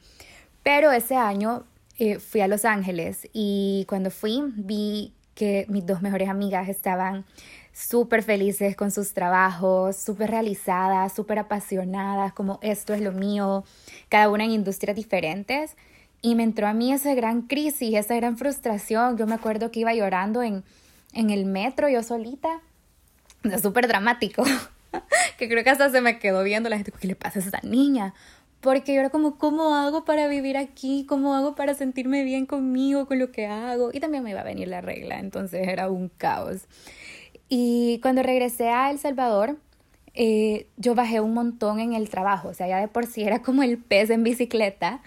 Pero 0.63 0.91
ese 0.91 1.15
año 1.15 1.63
eh, 1.97 2.19
fui 2.19 2.41
a 2.41 2.47
Los 2.47 2.65
Ángeles 2.65 3.27
y 3.33 3.85
cuando 3.87 4.11
fui 4.11 4.41
vi 4.55 5.13
que 5.35 5.65
mis 5.69 5.85
dos 5.85 6.01
mejores 6.01 6.29
amigas 6.29 6.69
estaban 6.69 7.25
súper 7.73 8.23
felices 8.23 8.75
con 8.75 8.91
sus 8.91 9.13
trabajos, 9.13 9.95
súper 9.95 10.29
realizadas, 10.29 11.13
súper 11.13 11.39
apasionadas, 11.39 12.33
como 12.33 12.59
esto 12.61 12.93
es 12.93 13.01
lo 13.01 13.11
mío, 13.11 13.63
cada 14.09 14.29
una 14.29 14.43
en 14.43 14.51
industrias 14.51 14.95
diferentes. 14.95 15.75
Y 16.21 16.35
me 16.35 16.43
entró 16.43 16.67
a 16.67 16.73
mí 16.73 16.93
esa 16.93 17.15
gran 17.15 17.43
crisis, 17.43 17.95
esa 17.95 18.15
gran 18.15 18.37
frustración. 18.37 19.17
Yo 19.17 19.25
me 19.25 19.33
acuerdo 19.33 19.71
que 19.71 19.79
iba 19.79 19.93
llorando 19.93 20.43
en, 20.43 20.63
en 21.13 21.31
el 21.31 21.45
metro 21.45 21.89
yo 21.89 22.03
solita. 22.03 22.61
Súper 23.61 23.87
dramático. 23.87 24.43
que 25.37 25.49
creo 25.49 25.63
que 25.63 25.69
hasta 25.71 25.89
se 25.89 26.01
me 26.01 26.19
quedó 26.19 26.43
viendo 26.43 26.69
la 26.69 26.75
gente, 26.75 26.91
¿qué 26.91 27.07
le 27.07 27.15
pasa 27.15 27.39
a 27.39 27.41
esa 27.41 27.59
niña? 27.63 28.13
Porque 28.61 28.93
yo 28.93 28.99
era 28.99 29.09
como, 29.09 29.37
¿cómo 29.37 29.75
hago 29.75 30.05
para 30.05 30.27
vivir 30.27 30.57
aquí? 30.57 31.05
¿Cómo 31.07 31.33
hago 31.33 31.55
para 31.55 31.73
sentirme 31.73 32.23
bien 32.23 32.45
conmigo, 32.45 33.07
con 33.07 33.19
lo 33.19 33.31
que 33.31 33.47
hago? 33.47 33.89
Y 33.91 33.99
también 33.99 34.23
me 34.23 34.31
iba 34.31 34.41
a 34.41 34.45
venir 34.45 34.67
la 34.67 34.81
regla, 34.81 35.19
entonces 35.19 35.67
era 35.67 35.89
un 35.89 36.09
caos. 36.09 36.67
Y 37.49 37.99
cuando 38.01 38.23
regresé 38.23 38.69
a 38.69 38.91
El 38.91 38.99
Salvador, 38.99 39.57
eh, 40.13 40.67
yo 40.77 40.95
bajé 40.95 41.21
un 41.21 41.33
montón 41.33 41.79
en 41.79 41.93
el 41.93 42.09
trabajo, 42.09 42.49
o 42.49 42.53
sea, 42.53 42.67
ya 42.67 42.79
de 42.79 42.87
por 42.87 43.07
sí 43.07 43.23
era 43.23 43.41
como 43.41 43.63
el 43.63 43.77
pez 43.77 44.09
en 44.09 44.23
bicicleta. 44.23 45.01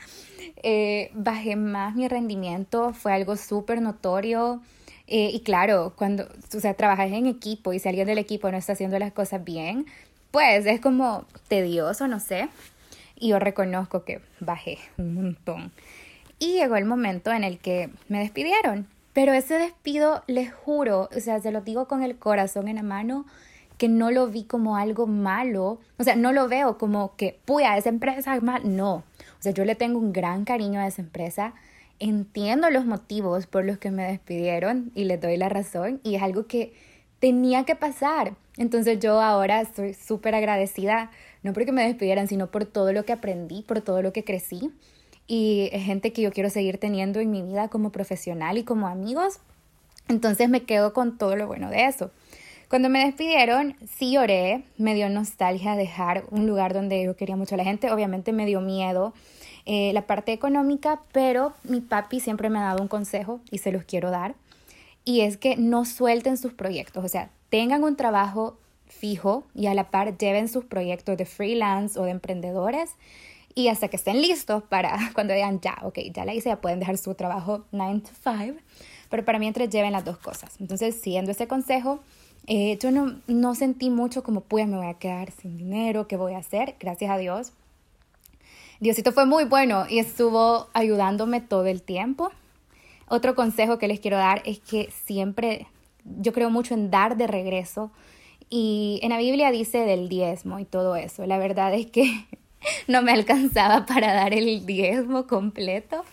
Eh, 0.62 1.10
bajé 1.14 1.56
más 1.56 1.94
mi 1.94 2.08
rendimiento, 2.08 2.92
fue 2.92 3.12
algo 3.12 3.36
súper 3.36 3.80
notorio. 3.80 4.60
Eh, 5.06 5.30
y 5.32 5.40
claro, 5.40 5.94
cuando, 5.96 6.24
o 6.24 6.60
sea, 6.60 6.74
trabajas 6.74 7.12
en 7.12 7.26
equipo 7.26 7.72
y 7.72 7.78
si 7.78 7.88
alguien 7.88 8.06
del 8.06 8.18
equipo 8.18 8.50
no 8.50 8.56
está 8.56 8.72
haciendo 8.72 8.98
las 8.98 9.12
cosas 9.12 9.44
bien, 9.44 9.86
pues 10.30 10.66
es 10.66 10.80
como 10.80 11.26
tedioso, 11.48 12.08
no 12.08 12.20
sé. 12.20 12.48
Y 13.16 13.28
yo 13.28 13.38
reconozco 13.38 14.04
que 14.04 14.20
bajé 14.40 14.78
un 14.98 15.14
montón. 15.14 15.72
Y 16.38 16.54
llegó 16.54 16.76
el 16.76 16.84
momento 16.84 17.32
en 17.32 17.44
el 17.44 17.58
que 17.58 17.90
me 18.08 18.18
despidieron. 18.18 18.88
Pero 19.12 19.32
ese 19.32 19.54
despido, 19.54 20.24
les 20.26 20.52
juro, 20.52 21.08
o 21.16 21.20
sea, 21.20 21.40
se 21.40 21.52
lo 21.52 21.60
digo 21.60 21.86
con 21.86 22.02
el 22.02 22.16
corazón 22.16 22.66
en 22.66 22.76
la 22.76 22.82
mano, 22.82 23.24
que 23.78 23.88
no 23.88 24.10
lo 24.10 24.26
vi 24.26 24.44
como 24.44 24.76
algo 24.76 25.06
malo. 25.06 25.80
O 25.98 26.04
sea, 26.04 26.16
no 26.16 26.32
lo 26.32 26.48
veo 26.48 26.78
como 26.78 27.14
que, 27.16 27.38
puya, 27.44 27.76
esa 27.76 27.88
empresa 27.88 28.34
es 28.34 28.42
mal. 28.42 28.76
No. 28.76 28.94
O 28.94 29.40
sea, 29.40 29.52
yo 29.52 29.64
le 29.64 29.76
tengo 29.76 29.98
un 29.98 30.12
gran 30.12 30.44
cariño 30.44 30.80
a 30.80 30.86
esa 30.86 31.02
empresa. 31.02 31.54
Entiendo 32.00 32.70
los 32.70 32.86
motivos 32.86 33.46
por 33.46 33.64
los 33.64 33.78
que 33.78 33.92
me 33.92 34.04
despidieron 34.04 34.90
y 34.96 35.04
les 35.04 35.20
doy 35.20 35.36
la 35.36 35.48
razón. 35.48 36.00
Y 36.02 36.16
es 36.16 36.22
algo 36.22 36.46
que 36.46 36.74
tenía 37.20 37.64
que 37.64 37.76
pasar. 37.76 38.34
Entonces 38.56 38.98
yo 38.98 39.20
ahora 39.20 39.60
estoy 39.60 39.94
súper 39.94 40.34
agradecida, 40.34 41.10
no 41.44 41.52
porque 41.52 41.70
me 41.70 41.86
despidieran, 41.86 42.26
sino 42.26 42.48
por 42.48 42.64
todo 42.64 42.92
lo 42.92 43.04
que 43.04 43.12
aprendí, 43.12 43.62
por 43.62 43.80
todo 43.82 44.02
lo 44.02 44.12
que 44.12 44.24
crecí. 44.24 44.72
Y 45.26 45.68
es 45.72 45.84
gente 45.84 46.12
que 46.12 46.22
yo 46.22 46.32
quiero 46.32 46.50
seguir 46.50 46.78
teniendo 46.78 47.20
en 47.20 47.30
mi 47.30 47.42
vida 47.42 47.68
como 47.68 47.92
profesional 47.92 48.58
y 48.58 48.64
como 48.64 48.88
amigos. 48.88 49.38
Entonces 50.08 50.48
me 50.48 50.64
quedo 50.64 50.92
con 50.92 51.16
todo 51.16 51.36
lo 51.36 51.46
bueno 51.46 51.70
de 51.70 51.86
eso. 51.86 52.10
Cuando 52.68 52.88
me 52.88 53.04
despidieron, 53.04 53.76
sí 53.86 54.12
lloré, 54.12 54.64
me 54.78 54.94
dio 54.94 55.08
nostalgia 55.08 55.76
dejar 55.76 56.24
un 56.30 56.46
lugar 56.46 56.72
donde 56.72 57.04
yo 57.04 57.14
quería 57.14 57.36
mucho 57.36 57.54
a 57.54 57.58
la 57.58 57.64
gente, 57.64 57.92
obviamente 57.92 58.32
me 58.32 58.46
dio 58.46 58.60
miedo 58.60 59.12
eh, 59.66 59.92
la 59.92 60.06
parte 60.06 60.32
económica, 60.32 61.02
pero 61.12 61.52
mi 61.62 61.80
papi 61.80 62.20
siempre 62.20 62.50
me 62.50 62.58
ha 62.58 62.62
dado 62.62 62.82
un 62.82 62.88
consejo 62.88 63.40
y 63.50 63.58
se 63.58 63.70
los 63.70 63.84
quiero 63.84 64.10
dar, 64.10 64.34
y 65.04 65.20
es 65.20 65.36
que 65.36 65.56
no 65.56 65.84
suelten 65.84 66.36
sus 66.36 66.52
proyectos, 66.52 67.04
o 67.04 67.08
sea, 67.08 67.30
tengan 67.48 67.84
un 67.84 67.96
trabajo 67.96 68.58
fijo 68.98 69.44
y 69.54 69.66
a 69.66 69.74
la 69.74 69.90
par 69.90 70.16
lleven 70.16 70.48
sus 70.48 70.64
proyectos 70.64 71.16
de 71.16 71.26
freelance 71.26 71.98
o 71.98 72.04
de 72.04 72.10
emprendedores 72.10 72.96
y 73.54 73.68
hasta 73.68 73.88
que 73.88 73.96
estén 73.96 74.20
listos 74.20 74.62
para 74.64 74.98
cuando 75.14 75.34
digan, 75.34 75.60
ya, 75.60 75.78
ok, 75.82 75.98
ya 76.12 76.24
la 76.24 76.34
hice, 76.34 76.48
ya 76.48 76.60
pueden 76.60 76.80
dejar 76.80 76.98
su 76.98 77.14
trabajo 77.14 77.64
9 77.72 78.00
to 78.00 78.10
5. 78.22 78.58
Pero 79.10 79.24
para 79.24 79.38
mí 79.38 79.46
entre 79.46 79.68
lleven 79.68 79.92
las 79.92 80.04
dos 80.04 80.18
cosas. 80.18 80.56
Entonces, 80.60 81.00
siguiendo 81.00 81.30
ese 81.30 81.46
consejo, 81.46 82.00
eh, 82.46 82.78
yo 82.80 82.90
no, 82.90 83.20
no 83.26 83.54
sentí 83.54 83.90
mucho 83.90 84.22
como, 84.22 84.40
pues 84.40 84.66
me 84.66 84.76
voy 84.76 84.86
a 84.86 84.94
quedar 84.94 85.30
sin 85.30 85.56
dinero, 85.56 86.08
¿qué 86.08 86.16
voy 86.16 86.34
a 86.34 86.38
hacer? 86.38 86.74
Gracias 86.80 87.10
a 87.10 87.18
Dios. 87.18 87.52
Diosito 88.80 89.12
fue 89.12 89.24
muy 89.24 89.44
bueno 89.44 89.86
y 89.88 89.98
estuvo 89.98 90.68
ayudándome 90.74 91.40
todo 91.40 91.66
el 91.66 91.82
tiempo. 91.82 92.32
Otro 93.06 93.34
consejo 93.34 93.78
que 93.78 93.86
les 93.86 94.00
quiero 94.00 94.16
dar 94.16 94.42
es 94.44 94.58
que 94.58 94.90
siempre, 95.04 95.68
yo 96.04 96.32
creo 96.32 96.50
mucho 96.50 96.74
en 96.74 96.90
dar 96.90 97.16
de 97.16 97.26
regreso. 97.26 97.92
Y 98.50 99.00
en 99.02 99.10
la 99.10 99.18
Biblia 99.18 99.50
dice 99.50 99.78
del 99.78 100.08
diezmo 100.08 100.58
y 100.58 100.64
todo 100.64 100.96
eso. 100.96 101.26
La 101.26 101.38
verdad 101.38 101.74
es 101.74 101.86
que 101.86 102.26
no 102.88 103.02
me 103.02 103.12
alcanzaba 103.12 103.86
para 103.86 104.14
dar 104.14 104.34
el 104.34 104.66
diezmo 104.66 105.26
completo, 105.26 106.04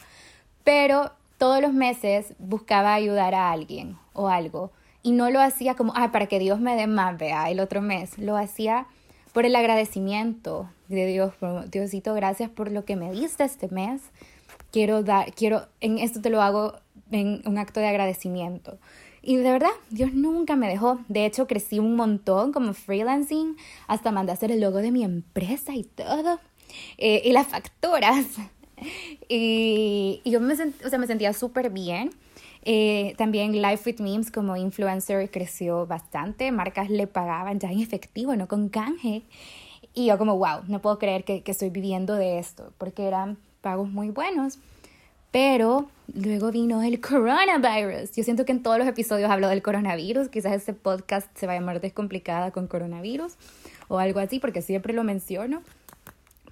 pero 0.64 1.12
todos 1.38 1.62
los 1.62 1.74
meses 1.74 2.34
buscaba 2.38 2.94
ayudar 2.94 3.34
a 3.36 3.52
alguien 3.52 3.98
o 4.14 4.28
algo 4.28 4.72
y 5.04 5.12
no 5.12 5.30
lo 5.30 5.42
hacía 5.42 5.76
como, 5.76 5.94
ah, 5.96 6.12
para 6.12 6.28
que 6.28 6.40
Dios 6.40 6.60
me 6.60 6.76
dé 6.76 6.88
más, 6.88 7.18
vea, 7.18 7.50
el 7.50 7.60
otro 7.60 7.82
mes, 7.82 8.18
lo 8.18 8.38
hacía 8.38 8.86
por 9.34 9.46
el 9.46 9.56
agradecimiento 9.56 10.70
de 10.88 11.06
Dios, 11.08 11.34
Diosito, 11.72 12.14
gracias 12.14 12.50
por 12.50 12.72
lo 12.72 12.86
que 12.86 12.96
me 12.96 13.12
diste 13.12 13.44
este 13.44 13.70
mes. 13.70 14.02
Quiero 14.72 15.04
dar, 15.04 15.34
quiero, 15.34 15.68
en 15.80 15.98
esto 15.98 16.22
te 16.22 16.30
lo 16.30 16.42
hago 16.42 16.74
en 17.12 17.42
un 17.46 17.58
acto 17.58 17.80
de 17.80 17.88
agradecimiento. 17.88 18.78
Y 19.24 19.36
de 19.38 19.52
verdad, 19.52 19.70
Dios 19.90 20.14
nunca 20.14 20.56
me 20.56 20.68
dejó. 20.68 21.00
De 21.08 21.26
hecho, 21.26 21.48
crecí 21.48 21.80
un 21.80 21.96
montón 21.96 22.52
como 22.52 22.74
freelancing, 22.74 23.56
hasta 23.88 24.12
mandé 24.12 24.32
a 24.32 24.34
hacer 24.34 24.52
el 24.52 24.62
logo 24.62 24.80
de 24.80 24.92
mi 24.92 25.04
empresa 25.04 25.76
y 25.76 25.84
todo. 25.84 26.40
Eh, 26.98 27.22
y 27.26 27.32
las 27.32 27.48
facturas. 27.48 28.26
Y, 29.30 30.22
yo 30.26 30.42
me, 30.42 30.56
o 30.56 30.90
sea, 30.90 30.98
me 30.98 31.06
sentía 31.06 31.34
súper 31.34 31.70
bien. 31.70 32.10
Eh, 32.64 33.14
también 33.18 33.62
Life 33.62 33.90
with 33.92 34.00
Memes 34.00 34.32
como 34.32 34.58
influencer 34.58 35.30
creció 35.30 35.86
bastante. 35.86 36.52
Marcas 36.52 36.90
le 36.90 37.06
pagaban 37.06 37.60
ya 37.60 37.72
en 37.72 37.80
efectivo, 37.80 38.36
no 38.36 38.48
con 38.48 38.70
canje. 38.70 39.22
Y 39.94 40.08
yo 40.08 40.18
como, 40.18 40.38
wow, 40.38 40.62
no 40.68 40.82
puedo 40.82 40.98
creer 40.98 41.24
que, 41.24 41.44
que 41.44 41.52
estoy 41.52 41.70
viviendo 41.70 42.16
de 42.16 42.40
esto, 42.40 42.74
porque 42.80 43.04
eran 43.04 43.38
pagos 43.62 43.90
muy 43.90 44.10
buenos. 44.10 44.58
Pero 45.32 45.90
luego 46.14 46.52
vino 46.52 46.82
el 46.84 47.00
coronavirus. 47.00 48.12
Yo 48.14 48.24
siento 48.24 48.46
que 48.46 48.52
en 48.52 48.62
todos 48.62 48.78
los 48.78 48.88
episodios 48.88 49.32
hablo 49.32 49.48
del 49.48 49.62
coronavirus. 49.62 50.28
Quizás 50.28 50.54
este 50.54 50.74
podcast 50.74 51.28
se 51.38 51.48
va 51.48 51.54
a 51.54 51.56
llamar 51.56 51.80
Descomplicada 51.80 52.52
con 52.52 52.68
coronavirus 52.68 53.34
o 53.88 54.00
algo 54.00 54.20
así, 54.20 54.40
porque 54.40 54.62
siempre 54.62 54.94
lo 54.94 55.04
menciono. 55.04 55.64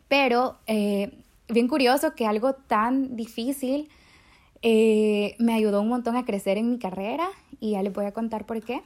Pero 0.07 0.57
eh, 0.65 1.11
bien 1.49 1.67
curioso 1.67 2.15
que 2.15 2.25
algo 2.25 2.53
tan 2.53 3.15
difícil 3.15 3.89
eh, 4.61 5.35
me 5.39 5.53
ayudó 5.53 5.81
un 5.81 5.89
montón 5.89 6.15
a 6.15 6.25
crecer 6.25 6.57
en 6.57 6.71
mi 6.71 6.79
carrera 6.79 7.29
y 7.59 7.71
ya 7.71 7.83
les 7.83 7.93
voy 7.93 8.05
a 8.05 8.13
contar 8.13 8.45
por 8.45 8.61
qué. 8.61 8.81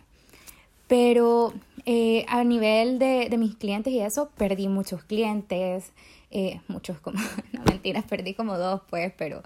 Pero 0.88 1.54
eh, 1.86 2.26
a 2.28 2.44
nivel 2.44 3.00
de, 3.00 3.28
de, 3.30 3.38
mis 3.38 3.56
clientes 3.56 3.94
y 3.94 4.00
eso, 4.00 4.30
perdí 4.38 4.68
muchos 4.68 5.04
clientes, 5.04 5.92
muchos 6.68 7.00
como, 7.00 7.20
no 7.54 7.64
mentiras, 7.64 8.04
perdí 8.06 8.34
como 8.34 8.58
dos 8.58 8.82
pues, 8.90 9.14
pero 9.16 9.44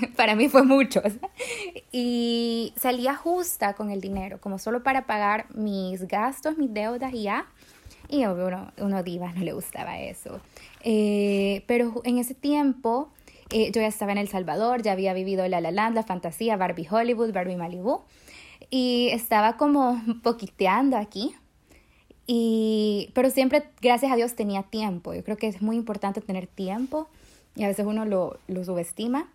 para 0.16 0.34
mí 0.34 0.48
fue 0.48 0.62
muchos. 0.62 1.04
Y 1.90 2.72
salía 2.76 3.14
justa 3.14 3.74
con 3.74 3.90
el 3.90 4.00
dinero, 4.00 4.40
como 4.40 4.58
solo 4.58 4.82
para 4.82 5.06
pagar 5.06 5.46
mis 5.54 6.06
gastos, 6.06 6.58
mis 6.58 6.72
deudas 6.72 7.12
y 7.14 7.24
ya. 7.24 7.46
Y 8.08 8.24
uno, 8.26 8.72
uno 8.78 9.02
diva 9.02 9.32
no 9.32 9.42
le 9.42 9.52
gustaba 9.52 9.98
eso. 9.98 10.40
Eh, 10.82 11.64
pero 11.66 12.02
en 12.04 12.18
ese 12.18 12.34
tiempo 12.34 13.10
eh, 13.50 13.70
yo 13.72 13.80
ya 13.80 13.86
estaba 13.86 14.12
en 14.12 14.18
El 14.18 14.28
Salvador, 14.28 14.82
ya 14.82 14.92
había 14.92 15.14
vivido 15.14 15.46
La 15.48 15.60
La 15.60 15.70
Land, 15.70 15.94
la 15.94 16.02
fantasía, 16.02 16.56
Barbie 16.56 16.88
Hollywood, 16.90 17.32
Barbie 17.32 17.56
Malibu. 17.56 18.02
Y 18.70 19.08
estaba 19.12 19.56
como 19.56 20.00
poquiteando 20.22 20.96
aquí. 20.96 21.34
Y, 22.26 23.10
pero 23.14 23.30
siempre, 23.30 23.64
gracias 23.80 24.12
a 24.12 24.16
Dios, 24.16 24.34
tenía 24.34 24.62
tiempo. 24.62 25.12
Yo 25.14 25.24
creo 25.24 25.36
que 25.36 25.48
es 25.48 25.60
muy 25.60 25.76
importante 25.76 26.20
tener 26.20 26.46
tiempo 26.46 27.08
y 27.54 27.64
a 27.64 27.68
veces 27.68 27.84
uno 27.86 28.04
lo, 28.04 28.38
lo 28.48 28.64
subestima. 28.64 29.28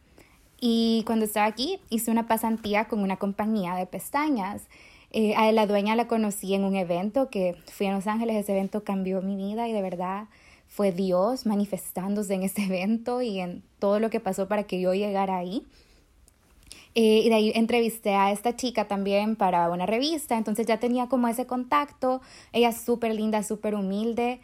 Y 0.60 1.04
cuando 1.06 1.26
estaba 1.26 1.46
aquí 1.46 1.80
hice 1.90 2.12
una 2.12 2.28
pasantía 2.28 2.86
con 2.88 3.00
una 3.00 3.18
compañía 3.18 3.76
de 3.76 3.86
pestañas. 3.86 4.64
Eh, 5.12 5.36
a 5.36 5.52
la 5.52 5.68
dueña 5.68 5.96
la 5.96 6.08
conocí 6.08 6.54
en 6.54 6.64
un 6.64 6.76
evento 6.76 7.30
que 7.30 7.56
fui 7.72 7.88
a 7.88 7.94
Los 7.94 8.08
Ángeles, 8.08 8.36
ese 8.36 8.52
evento 8.52 8.84
cambió 8.84 9.22
mi 9.22 9.36
vida 9.36 9.68
y 9.68 9.74
de 9.74 9.82
verdad 9.82 10.28
fue 10.68 10.92
Dios 10.92 11.46
manifestándose 11.46 12.34
en 12.34 12.44
ese 12.44 12.64
evento 12.66 13.22
y 13.22 13.40
en 13.40 13.64
todo 13.80 14.00
lo 14.00 14.10
que 14.10 14.20
pasó 14.20 14.48
para 14.48 14.64
que 14.64 14.80
yo 14.82 14.94
llegara 14.94 15.38
ahí. 15.38 15.64
Eh, 16.96 17.22
y 17.26 17.30
de 17.30 17.36
ahí 17.36 17.52
entrevisté 17.54 18.16
a 18.16 18.32
esta 18.32 18.56
chica 18.56 18.88
también 18.88 19.36
para 19.36 19.70
una 19.70 19.86
revista, 19.86 20.36
entonces 20.36 20.66
ya 20.66 20.80
tenía 20.80 21.08
como 21.08 21.28
ese 21.28 21.46
contacto, 21.46 22.22
ella 22.54 22.70
es 22.70 22.82
súper 22.82 23.14
linda, 23.14 23.44
súper 23.44 23.76
humilde. 23.76 24.40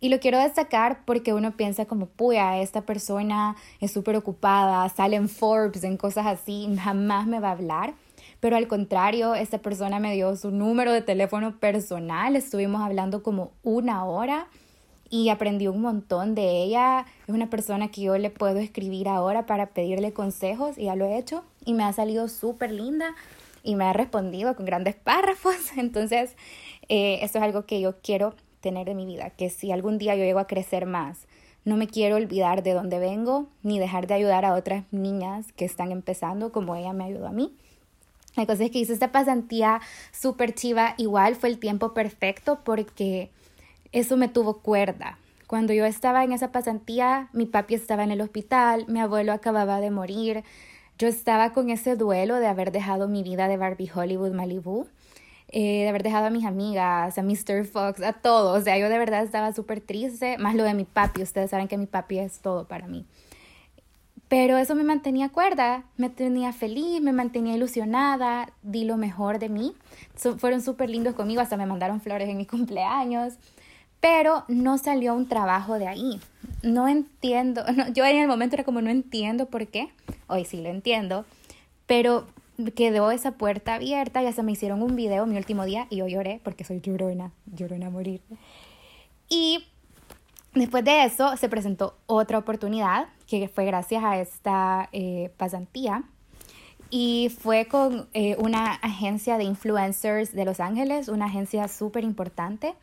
Y 0.00 0.08
lo 0.08 0.18
quiero 0.18 0.38
destacar 0.38 1.04
porque 1.04 1.34
uno 1.34 1.56
piensa 1.56 1.84
como, 1.84 2.06
puya, 2.06 2.58
esta 2.60 2.80
persona 2.82 3.56
es 3.80 3.92
súper 3.92 4.16
ocupada, 4.16 4.88
sale 4.88 5.16
en 5.16 5.28
Forbes, 5.28 5.84
en 5.84 5.98
cosas 5.98 6.26
así, 6.26 6.74
jamás 6.82 7.26
me 7.26 7.38
va 7.38 7.48
a 7.48 7.52
hablar. 7.52 7.94
Pero 8.40 8.56
al 8.56 8.66
contrario, 8.66 9.34
esta 9.34 9.58
persona 9.58 10.00
me 10.00 10.14
dio 10.14 10.34
su 10.36 10.50
número 10.50 10.92
de 10.92 11.02
teléfono 11.02 11.58
personal, 11.58 12.34
estuvimos 12.34 12.80
hablando 12.80 13.22
como 13.22 13.52
una 13.62 14.04
hora 14.06 14.48
y 15.10 15.28
aprendí 15.28 15.66
un 15.66 15.82
montón 15.82 16.34
de 16.34 16.62
ella. 16.62 17.04
Es 17.26 17.34
una 17.34 17.50
persona 17.50 17.88
que 17.88 18.00
yo 18.00 18.16
le 18.16 18.30
puedo 18.30 18.58
escribir 18.58 19.08
ahora 19.08 19.44
para 19.44 19.66
pedirle 19.66 20.12
consejos 20.12 20.78
y 20.78 20.84
ya 20.84 20.96
lo 20.96 21.04
he 21.04 21.18
hecho 21.18 21.44
y 21.64 21.74
me 21.74 21.84
ha 21.84 21.92
salido 21.92 22.28
súper 22.28 22.72
linda 22.72 23.14
y 23.62 23.74
me 23.76 23.84
ha 23.84 23.92
respondido 23.92 24.56
con 24.56 24.64
grandes 24.64 24.94
párrafos. 24.94 25.56
Entonces, 25.76 26.36
eh, 26.88 27.18
es 27.22 27.36
algo 27.36 27.66
que 27.66 27.80
yo 27.80 27.96
quiero 28.00 28.34
tener 28.60 28.88
en 28.88 28.96
mi 28.96 29.06
vida, 29.06 29.30
que 29.30 29.50
si 29.50 29.72
algún 29.72 29.98
día 29.98 30.14
yo 30.14 30.24
llego 30.24 30.38
a 30.38 30.46
crecer 30.46 30.86
más, 30.86 31.26
no 31.64 31.76
me 31.76 31.86
quiero 31.86 32.16
olvidar 32.16 32.62
de 32.62 32.72
dónde 32.72 32.98
vengo 32.98 33.46
ni 33.62 33.78
dejar 33.78 34.06
de 34.06 34.14
ayudar 34.14 34.44
a 34.44 34.54
otras 34.54 34.84
niñas 34.92 35.52
que 35.52 35.64
están 35.64 35.92
empezando 35.92 36.52
como 36.52 36.74
ella 36.74 36.92
me 36.92 37.04
ayudó 37.04 37.26
a 37.26 37.32
mí. 37.32 37.54
La 38.36 38.46
cosa 38.46 38.64
es 38.64 38.70
que 38.70 38.78
hice 38.78 38.92
esta 38.92 39.12
pasantía 39.12 39.80
súper 40.12 40.54
chiva, 40.54 40.94
igual 40.96 41.36
fue 41.36 41.48
el 41.48 41.58
tiempo 41.58 41.92
perfecto 41.92 42.60
porque 42.64 43.30
eso 43.92 44.16
me 44.16 44.28
tuvo 44.28 44.58
cuerda. 44.58 45.18
Cuando 45.46 45.72
yo 45.72 45.84
estaba 45.84 46.22
en 46.22 46.32
esa 46.32 46.52
pasantía, 46.52 47.28
mi 47.32 47.44
papi 47.44 47.74
estaba 47.74 48.04
en 48.04 48.12
el 48.12 48.20
hospital, 48.20 48.84
mi 48.86 49.00
abuelo 49.00 49.32
acababa 49.32 49.80
de 49.80 49.90
morir, 49.90 50.44
yo 50.96 51.08
estaba 51.08 51.52
con 51.52 51.70
ese 51.70 51.96
duelo 51.96 52.36
de 52.36 52.46
haber 52.46 52.70
dejado 52.70 53.08
mi 53.08 53.22
vida 53.22 53.48
de 53.48 53.56
Barbie 53.56 53.90
Hollywood 53.92 54.32
Malibu 54.32 54.86
eh, 55.52 55.82
de 55.82 55.88
haber 55.88 56.04
dejado 56.04 56.26
a 56.26 56.30
mis 56.30 56.44
amigas, 56.44 57.18
a 57.18 57.22
Mr. 57.22 57.66
Fox, 57.66 58.00
a 58.02 58.12
todos. 58.12 58.60
O 58.60 58.62
sea, 58.62 58.78
yo 58.78 58.88
de 58.88 58.98
verdad 58.98 59.24
estaba 59.24 59.52
súper 59.52 59.80
triste, 59.80 60.38
más 60.38 60.54
lo 60.54 60.62
de 60.62 60.74
mi 60.74 60.84
papi. 60.84 61.22
Ustedes 61.22 61.50
saben 61.50 61.66
que 61.66 61.76
mi 61.76 61.86
papi 61.86 62.20
es 62.20 62.38
todo 62.38 62.68
para 62.68 62.86
mí. 62.86 63.04
Pero 64.28 64.58
eso 64.58 64.76
me 64.76 64.84
mantenía 64.84 65.30
cuerda, 65.30 65.82
me 65.96 66.08
tenía 66.08 66.52
feliz, 66.52 67.02
me 67.02 67.12
mantenía 67.12 67.56
ilusionada, 67.56 68.52
di 68.62 68.84
lo 68.84 68.96
mejor 68.96 69.40
de 69.40 69.48
mí. 69.48 69.74
fueron 70.38 70.62
súper 70.62 70.88
lindos 70.88 71.16
conmigo, 71.16 71.40
hasta 71.40 71.56
me 71.56 71.66
mandaron 71.66 72.00
flores 72.00 72.28
en 72.28 72.36
mi 72.36 72.46
cumpleaños. 72.54 73.34
pero 73.98 74.44
no 74.46 74.78
salió 74.78 75.14
un 75.14 75.26
trabajo 75.28 75.80
de 75.80 75.88
ahí. 75.88 76.20
No 76.62 76.86
entiendo, 76.86 77.64
yo 77.92 78.04
en 78.04 78.18
el 78.18 78.28
momento 78.28 78.54
era 78.54 78.62
como 78.64 78.80
no 78.80 78.90
entiendo 78.90 79.46
por 79.46 79.66
qué, 79.66 79.90
hoy 80.28 80.44
sí 80.44 80.62
lo 80.62 80.68
entiendo, 80.68 81.24
pero 81.86 82.28
quedó 82.74 83.10
esa 83.10 83.32
puerta 83.32 83.74
abierta, 83.74 84.22
ya 84.22 84.32
se 84.32 84.42
me 84.42 84.52
hicieron 84.52 84.82
un 84.82 84.96
video 84.96 85.26
mi 85.26 85.36
último 85.36 85.64
día 85.64 85.86
y 85.90 85.96
yo 85.96 86.08
lloré 86.08 86.40
porque 86.44 86.64
soy 86.64 86.80
llorona, 86.80 87.32
llorona 87.46 87.86
a 87.86 87.90
morir. 87.90 88.22
Y 89.28 89.66
después 90.54 90.84
de 90.84 91.04
eso 91.04 91.36
se 91.36 91.48
presentó 91.48 91.96
otra 92.06 92.38
oportunidad 92.38 93.08
que 93.26 93.48
fue 93.48 93.64
gracias 93.64 94.02
a 94.04 94.20
esta 94.20 94.88
eh, 94.92 95.32
pasantía 95.36 96.04
y 96.90 97.28
fue 97.40 97.66
con 97.66 98.08
eh, 98.12 98.36
una 98.38 98.72
agencia 98.72 99.38
de 99.38 99.44
influencers 99.44 100.34
de 100.34 100.44
Los 100.44 100.58
Ángeles, 100.58 101.08
una 101.08 101.26
agencia 101.26 101.68
súper 101.68 102.02
importante. 102.02 102.74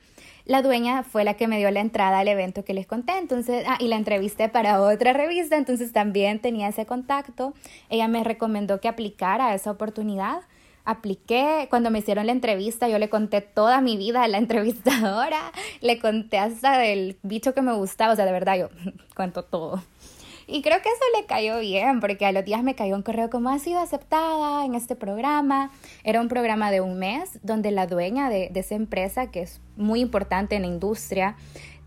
La 0.47 0.61
dueña 0.61 1.03
fue 1.03 1.25
la 1.25 1.33
que 1.33 1.45
me 1.45 1.57
dio 1.57 1.69
la 1.71 1.81
entrada 1.81 2.19
al 2.19 2.27
evento 2.29 2.63
que 2.63 2.73
les 2.73 2.87
conté, 2.87 3.17
entonces, 3.17 3.65
ah, 3.67 3.75
y 3.81 3.89
la 3.89 3.97
entrevisté 3.97 4.47
para 4.47 4.81
otra 4.81 5.11
revista, 5.11 5.57
entonces 5.57 5.91
también 5.91 6.39
tenía 6.39 6.69
ese 6.69 6.85
contacto. 6.85 7.53
Ella 7.89 8.07
me 8.07 8.23
recomendó 8.23 8.79
que 8.79 8.87
aplicara 8.87 9.53
esa 9.53 9.71
oportunidad. 9.71 10.39
Apliqué, 10.85 11.67
cuando 11.69 11.91
me 11.91 11.99
hicieron 11.99 12.27
la 12.27 12.31
entrevista, 12.31 12.87
yo 12.87 12.97
le 12.97 13.09
conté 13.09 13.41
toda 13.41 13.81
mi 13.81 13.97
vida 13.97 14.23
a 14.23 14.27
la 14.29 14.37
entrevistadora, 14.43 15.51
le 15.81 15.99
conté 15.99 16.37
hasta 16.37 16.77
del 16.77 17.17
bicho 17.23 17.53
que 17.53 17.61
me 17.61 17.73
gustaba, 17.73 18.13
o 18.13 18.15
sea, 18.15 18.23
de 18.23 18.31
verdad 18.31 18.57
yo 18.57 18.69
cuento 19.17 19.43
todo. 19.43 19.83
Y 20.49 20.61
creo 20.61 20.81
que 20.81 20.87
eso 20.87 21.03
le 21.19 21.25
cayó 21.25 21.59
bien, 21.59 21.99
porque 21.99 22.25
a 22.25 22.31
los 22.31 22.45
días 22.45 22.63
me 22.63 22.73
cayó 22.73 22.95
un 22.95 23.03
correo 23.03 23.29
como 23.29 23.49
ha 23.49 23.59
sido 23.59 23.79
aceptada 23.79 24.65
en 24.65 24.75
este 24.75 24.95
programa. 24.95 25.71
Era 26.05 26.21
un 26.21 26.29
programa 26.29 26.71
de 26.71 26.79
un 26.79 26.97
mes 26.97 27.39
donde 27.43 27.69
la 27.71 27.85
dueña 27.85 28.29
de, 28.29 28.49
esa 28.55 28.75
empresa, 28.75 29.29
que 29.29 29.41
es 29.41 29.59
muy 29.75 29.99
importante 29.99 30.55
en 30.55 30.61
la 30.61 30.69
industria, 30.69 31.35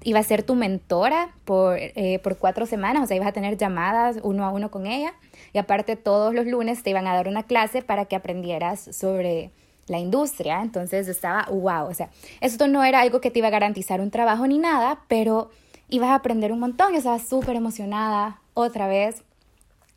iba 0.03 0.19
a 0.19 0.23
ser 0.23 0.43
tu 0.43 0.55
mentora 0.55 1.35
por, 1.47 1.79
eh, 1.79 2.21
por 2.23 2.37
cuatro 2.37 2.67
semanas, 2.67 3.05
o 3.05 3.07
sea, 3.07 3.17
ibas 3.17 3.29
a 3.29 3.33
tener 3.33 3.57
llamadas 3.57 4.19
uno 4.23 4.45
a 4.45 4.51
uno 4.51 4.71
con 4.71 4.87
ella. 4.87 5.15
Y 5.55 5.59
aparte 5.59 5.97
todos 5.97 6.35
los 6.35 6.47
lunes 6.47 6.83
te 6.83 6.91
iban 6.91 7.07
a 7.07 7.15
dar 7.15 7.29
una 7.29 7.45
clase 7.45 7.81
para 7.81 8.05
que 8.05 8.15
aprendieras 8.15 8.95
sobre 8.95 9.53
la 9.87 9.99
industria. 9.99 10.61
Entonces 10.63 11.09
estaba, 11.09 11.47
wow, 11.51 11.89
o 11.89 11.95
sea, 11.95 12.11
esto 12.43 12.69
no 12.69 12.85
era 12.85 13.01
algo 13.01 13.23
que 13.23 13.31
te 13.31 13.39
iba 13.39 13.49
a 13.49 13.53
garantizar 13.53 14.03
un 14.03 14.11
trabajo 14.11 14.47
ni 14.47 14.59
nada, 14.59 15.01
pero 15.09 15.51
ibas 15.89 16.11
a 16.11 16.15
aprender 16.17 16.53
un 16.53 16.61
montón. 16.61 16.93
Yo 16.93 16.99
estaba 16.99 17.19
súper 17.19 17.57
emocionada, 17.57 18.40
otra 18.55 18.89
vez 18.89 19.23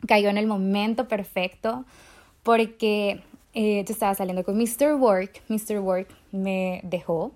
cayó 0.08 0.30
en 0.30 0.38
el 0.38 0.48
momento 0.48 1.08
perfecto 1.08 1.86
porque 2.44 3.22
eh, 3.54 3.84
yo 3.86 3.94
estaba 3.94 4.14
saliendo 4.16 4.44
con 4.44 4.58
Mr. 4.58 4.96
Work, 4.96 5.42
Mr. 5.48 5.80
Work 5.80 6.08
me 6.32 6.82
dejó 6.84 7.32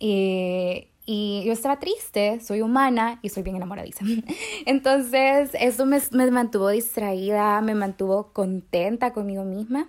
eh, 0.00 0.88
y 1.04 1.42
yo 1.46 1.52
estaba 1.52 1.78
triste, 1.78 2.40
soy 2.40 2.60
humana 2.60 3.18
y 3.22 3.30
soy 3.30 3.42
bien 3.42 3.56
enamoradiza. 3.56 4.04
Entonces 4.66 5.50
eso 5.54 5.86
me, 5.86 6.00
me 6.12 6.30
mantuvo 6.30 6.68
distraída, 6.68 7.60
me 7.62 7.74
mantuvo 7.74 8.32
contenta 8.32 9.12
conmigo 9.12 9.44
misma. 9.44 9.88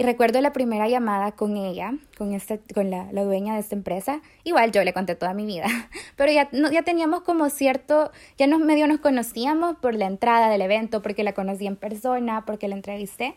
Y 0.00 0.02
recuerdo 0.02 0.40
la 0.40 0.54
primera 0.54 0.88
llamada 0.88 1.32
con 1.32 1.58
ella, 1.58 1.92
con, 2.16 2.32
este, 2.32 2.58
con 2.72 2.88
la, 2.88 3.04
dueña 3.12 3.52
de 3.52 3.60
esta 3.60 3.74
empresa. 3.74 4.22
Igual 4.44 4.72
yo 4.72 4.82
le 4.82 4.94
conté 4.94 5.14
toda 5.14 5.34
mi 5.34 5.44
vida, 5.44 5.66
pero 6.16 6.32
ya, 6.32 6.48
no, 6.52 6.72
ya 6.72 6.80
teníamos 6.80 7.20
como 7.20 7.50
cierto, 7.50 8.10
ya 8.38 8.46
nos 8.46 8.60
medio 8.60 8.86
nos 8.86 9.00
conocíamos 9.00 9.76
por 9.76 9.94
la 9.94 10.06
entrada 10.06 10.48
del 10.48 10.62
evento, 10.62 11.02
porque 11.02 11.22
la 11.22 11.34
conocí 11.34 11.66
en 11.66 11.76
persona, 11.76 12.46
porque 12.46 12.66
la 12.66 12.76
entrevisté. 12.76 13.34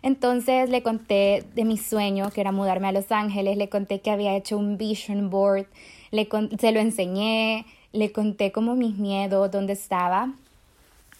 Entonces 0.00 0.70
le 0.70 0.80
conté 0.84 1.42
de 1.56 1.64
mi 1.64 1.76
sueño, 1.76 2.30
que 2.30 2.40
era 2.40 2.52
mudarme 2.52 2.86
a 2.86 2.92
Los 2.92 3.10
Ángeles, 3.10 3.56
le 3.56 3.68
conté 3.68 3.98
que 3.98 4.12
había 4.12 4.36
hecho 4.36 4.56
un 4.56 4.78
vision 4.78 5.28
board, 5.28 5.66
le 6.12 6.28
se 6.60 6.70
lo 6.70 6.78
enseñé, 6.78 7.66
le 7.90 8.12
conté 8.12 8.52
como 8.52 8.76
mis 8.76 8.96
miedos, 8.96 9.50
dónde 9.50 9.72
estaba. 9.72 10.34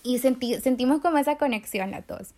Y 0.04 0.20
sentí, 0.20 0.54
sentimos 0.60 1.00
como 1.00 1.18
esa 1.18 1.38
conexión 1.38 1.92
a 1.92 2.02
todos. 2.02 2.34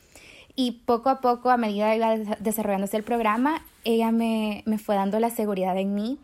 Y 0.60 0.72
poco 0.72 1.08
a 1.08 1.20
poco, 1.20 1.50
a 1.50 1.56
medida 1.56 1.88
que 1.92 1.98
iba 1.98 2.16
desarrollándose 2.40 2.96
el 2.96 3.04
programa, 3.04 3.62
ella 3.84 4.10
me, 4.10 4.64
me 4.66 4.78
fue 4.78 4.96
dando 4.96 5.20
la 5.20 5.30
seguridad 5.30 5.78
en 5.78 5.94
mí 5.94 6.18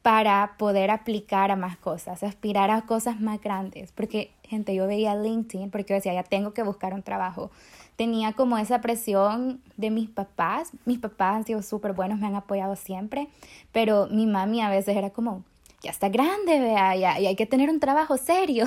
para 0.00 0.54
poder 0.56 0.90
aplicar 0.90 1.50
a 1.50 1.56
más 1.56 1.76
cosas, 1.76 2.22
aspirar 2.22 2.70
a 2.70 2.86
cosas 2.86 3.20
más 3.20 3.38
grandes. 3.38 3.92
Porque, 3.92 4.30
gente, 4.44 4.74
yo 4.74 4.86
veía 4.86 5.14
LinkedIn 5.14 5.70
porque 5.70 5.92
decía, 5.92 6.14
ya 6.14 6.22
tengo 6.22 6.54
que 6.54 6.62
buscar 6.62 6.94
un 6.94 7.02
trabajo. 7.02 7.50
Tenía 7.96 8.32
como 8.32 8.56
esa 8.56 8.80
presión 8.80 9.60
de 9.76 9.90
mis 9.90 10.08
papás. 10.08 10.70
Mis 10.86 10.98
papás 10.98 11.36
han 11.36 11.44
sido 11.44 11.60
súper 11.60 11.92
buenos, 11.92 12.18
me 12.18 12.28
han 12.28 12.34
apoyado 12.34 12.76
siempre. 12.76 13.28
Pero 13.72 14.06
mi 14.06 14.24
mami 14.26 14.62
a 14.62 14.70
veces 14.70 14.96
era 14.96 15.10
como, 15.10 15.44
ya 15.82 15.90
está 15.90 16.08
grande, 16.08 16.60
vea, 16.60 16.96
ya, 16.96 17.20
y 17.20 17.26
hay 17.26 17.36
que 17.36 17.44
tener 17.44 17.68
un 17.68 17.78
trabajo 17.78 18.16
serio. 18.16 18.64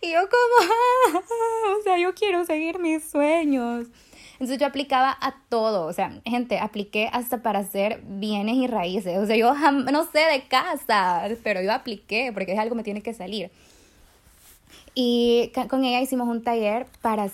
Y 0.00 0.12
yo 0.12 0.20
como, 0.20 1.20
o 1.78 1.82
sea, 1.82 1.98
yo 1.98 2.14
quiero 2.14 2.44
seguir 2.44 2.78
mis 2.78 3.04
sueños. 3.04 3.86
Entonces 4.32 4.58
yo 4.58 4.66
aplicaba 4.66 5.16
a 5.18 5.34
todo, 5.48 5.86
o 5.86 5.92
sea, 5.94 6.20
gente, 6.26 6.58
apliqué 6.58 7.08
hasta 7.10 7.42
para 7.42 7.60
hacer 7.60 8.02
bienes 8.04 8.56
y 8.56 8.66
raíces. 8.66 9.16
O 9.18 9.26
sea, 9.26 9.36
yo 9.36 9.54
no 9.54 10.04
sé 10.04 10.18
de 10.18 10.46
casa, 10.46 11.26
pero 11.42 11.62
yo 11.62 11.72
apliqué 11.72 12.32
porque 12.34 12.52
es 12.52 12.58
algo 12.58 12.74
que 12.74 12.76
me 12.76 12.82
tiene 12.82 13.02
que 13.02 13.14
salir. 13.14 13.50
Y 14.94 15.52
con 15.68 15.84
ella 15.84 16.00
hicimos 16.00 16.28
un 16.28 16.42
taller 16.42 16.86
para 17.00 17.30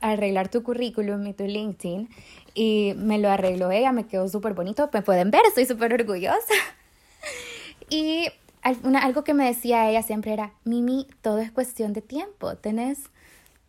arreglar 0.00 0.48
tu 0.48 0.62
currículum 0.62 1.26
y 1.26 1.32
tu 1.34 1.44
LinkedIn. 1.44 2.08
Y 2.54 2.94
me 2.96 3.18
lo 3.18 3.30
arregló 3.30 3.70
ella, 3.70 3.92
me 3.92 4.06
quedó 4.06 4.28
súper 4.28 4.54
bonito. 4.54 4.88
Me 4.92 5.02
pueden 5.02 5.30
ver, 5.30 5.42
estoy 5.46 5.66
súper 5.66 5.92
orgullosa. 5.92 6.36
Y 7.88 8.26
algo 8.74 9.24
que 9.24 9.34
me 9.34 9.46
decía 9.46 9.88
ella 9.88 10.02
siempre 10.02 10.32
era, 10.32 10.52
Mimi, 10.64 11.06
todo 11.22 11.38
es 11.38 11.52
cuestión 11.52 11.92
de 11.92 12.02
tiempo. 12.02 12.56
Tenés 12.56 13.10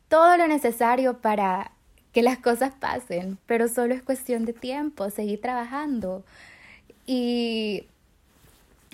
todo 0.07 0.37
lo 0.37 0.47
necesario 0.47 1.19
para 1.19 1.71
que 2.13 2.23
las 2.23 2.39
cosas 2.39 2.73
pasen, 2.73 3.37
pero 3.45 3.67
solo 3.67 3.93
es 3.93 4.01
cuestión 4.01 4.45
de 4.45 4.53
tiempo, 4.53 5.09
seguir 5.09 5.41
trabajando. 5.41 6.23
Y 7.05 7.85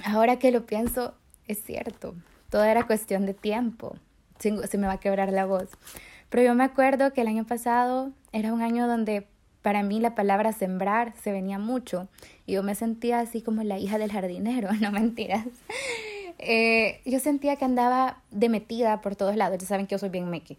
ahora 0.03 0.39
que 0.39 0.51
lo 0.51 0.65
pienso, 0.65 1.13
es 1.47 1.63
cierto, 1.63 2.15
todo 2.49 2.63
era 2.63 2.85
cuestión 2.85 3.25
de 3.25 3.33
tiempo. 3.33 3.95
Se 4.39 4.77
me 4.77 4.87
va 4.87 4.93
a 4.93 4.99
quebrar 4.99 5.31
la 5.31 5.45
voz. 5.45 5.69
Pero 6.29 6.43
yo 6.43 6.55
me 6.55 6.65
acuerdo 6.65 7.13
que 7.13 7.21
el 7.21 7.27
año 7.27 7.45
pasado 7.45 8.11
era 8.33 8.51
un 8.51 8.61
año 8.61 8.87
donde 8.87 9.25
para 9.63 9.81
mí 9.81 9.99
la 9.99 10.13
palabra 10.13 10.51
sembrar 10.51 11.13
se 11.23 11.31
venía 11.31 11.57
mucho 11.57 12.07
y 12.45 12.53
yo 12.53 12.63
me 12.63 12.75
sentía 12.75 13.19
así 13.19 13.41
como 13.41 13.63
la 13.63 13.79
hija 13.79 13.97
del 13.97 14.11
jardinero, 14.11 14.69
no 14.81 14.91
mentiras. 14.91 15.47
Eh, 16.37 17.01
yo 17.05 17.19
sentía 17.19 17.55
que 17.55 17.65
andaba 17.65 18.21
demetida 18.29 19.01
por 19.01 19.15
todos 19.15 19.35
lados, 19.35 19.57
ya 19.57 19.65
saben 19.65 19.87
que 19.87 19.93
yo 19.93 19.99
soy 19.99 20.09
bien 20.09 20.29
mequi. 20.29 20.57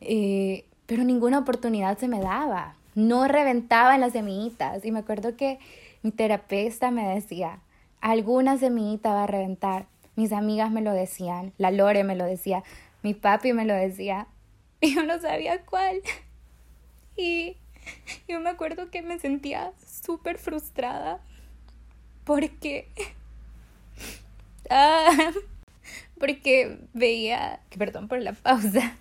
Eh, 0.00 0.64
pero 0.86 1.04
ninguna 1.04 1.38
oportunidad 1.38 1.96
se 1.98 2.08
me 2.08 2.20
daba. 2.20 2.76
No 2.94 3.26
reventaban 3.26 4.00
las 4.00 4.12
semillitas. 4.12 4.84
Y 4.84 4.92
me 4.92 4.98
acuerdo 4.98 5.36
que 5.36 5.58
mi 6.02 6.10
terapeuta 6.10 6.90
me 6.90 7.14
decía, 7.14 7.60
alguna 8.00 8.58
semillita 8.58 9.14
va 9.14 9.24
a 9.24 9.26
reventar. 9.26 9.86
Mis 10.16 10.32
amigas 10.32 10.70
me 10.70 10.82
lo 10.82 10.92
decían, 10.92 11.54
la 11.56 11.70
Lore 11.70 12.04
me 12.04 12.16
lo 12.16 12.26
decía, 12.26 12.62
mi 13.02 13.14
papi 13.14 13.54
me 13.54 13.64
lo 13.64 13.74
decía. 13.74 14.26
Y 14.84 14.96
yo 14.96 15.04
no 15.04 15.20
sabía 15.20 15.64
cuál. 15.64 16.02
Y 17.16 17.56
yo 18.28 18.40
me 18.40 18.50
acuerdo 18.50 18.90
que 18.90 19.02
me 19.02 19.18
sentía 19.18 19.72
súper 19.86 20.38
frustrada 20.38 21.20
porque... 22.24 22.88
Ah, 24.70 25.32
porque 26.18 26.78
veía... 26.94 27.60
Perdón 27.76 28.08
por 28.08 28.20
la 28.20 28.32
pausa 28.32 28.96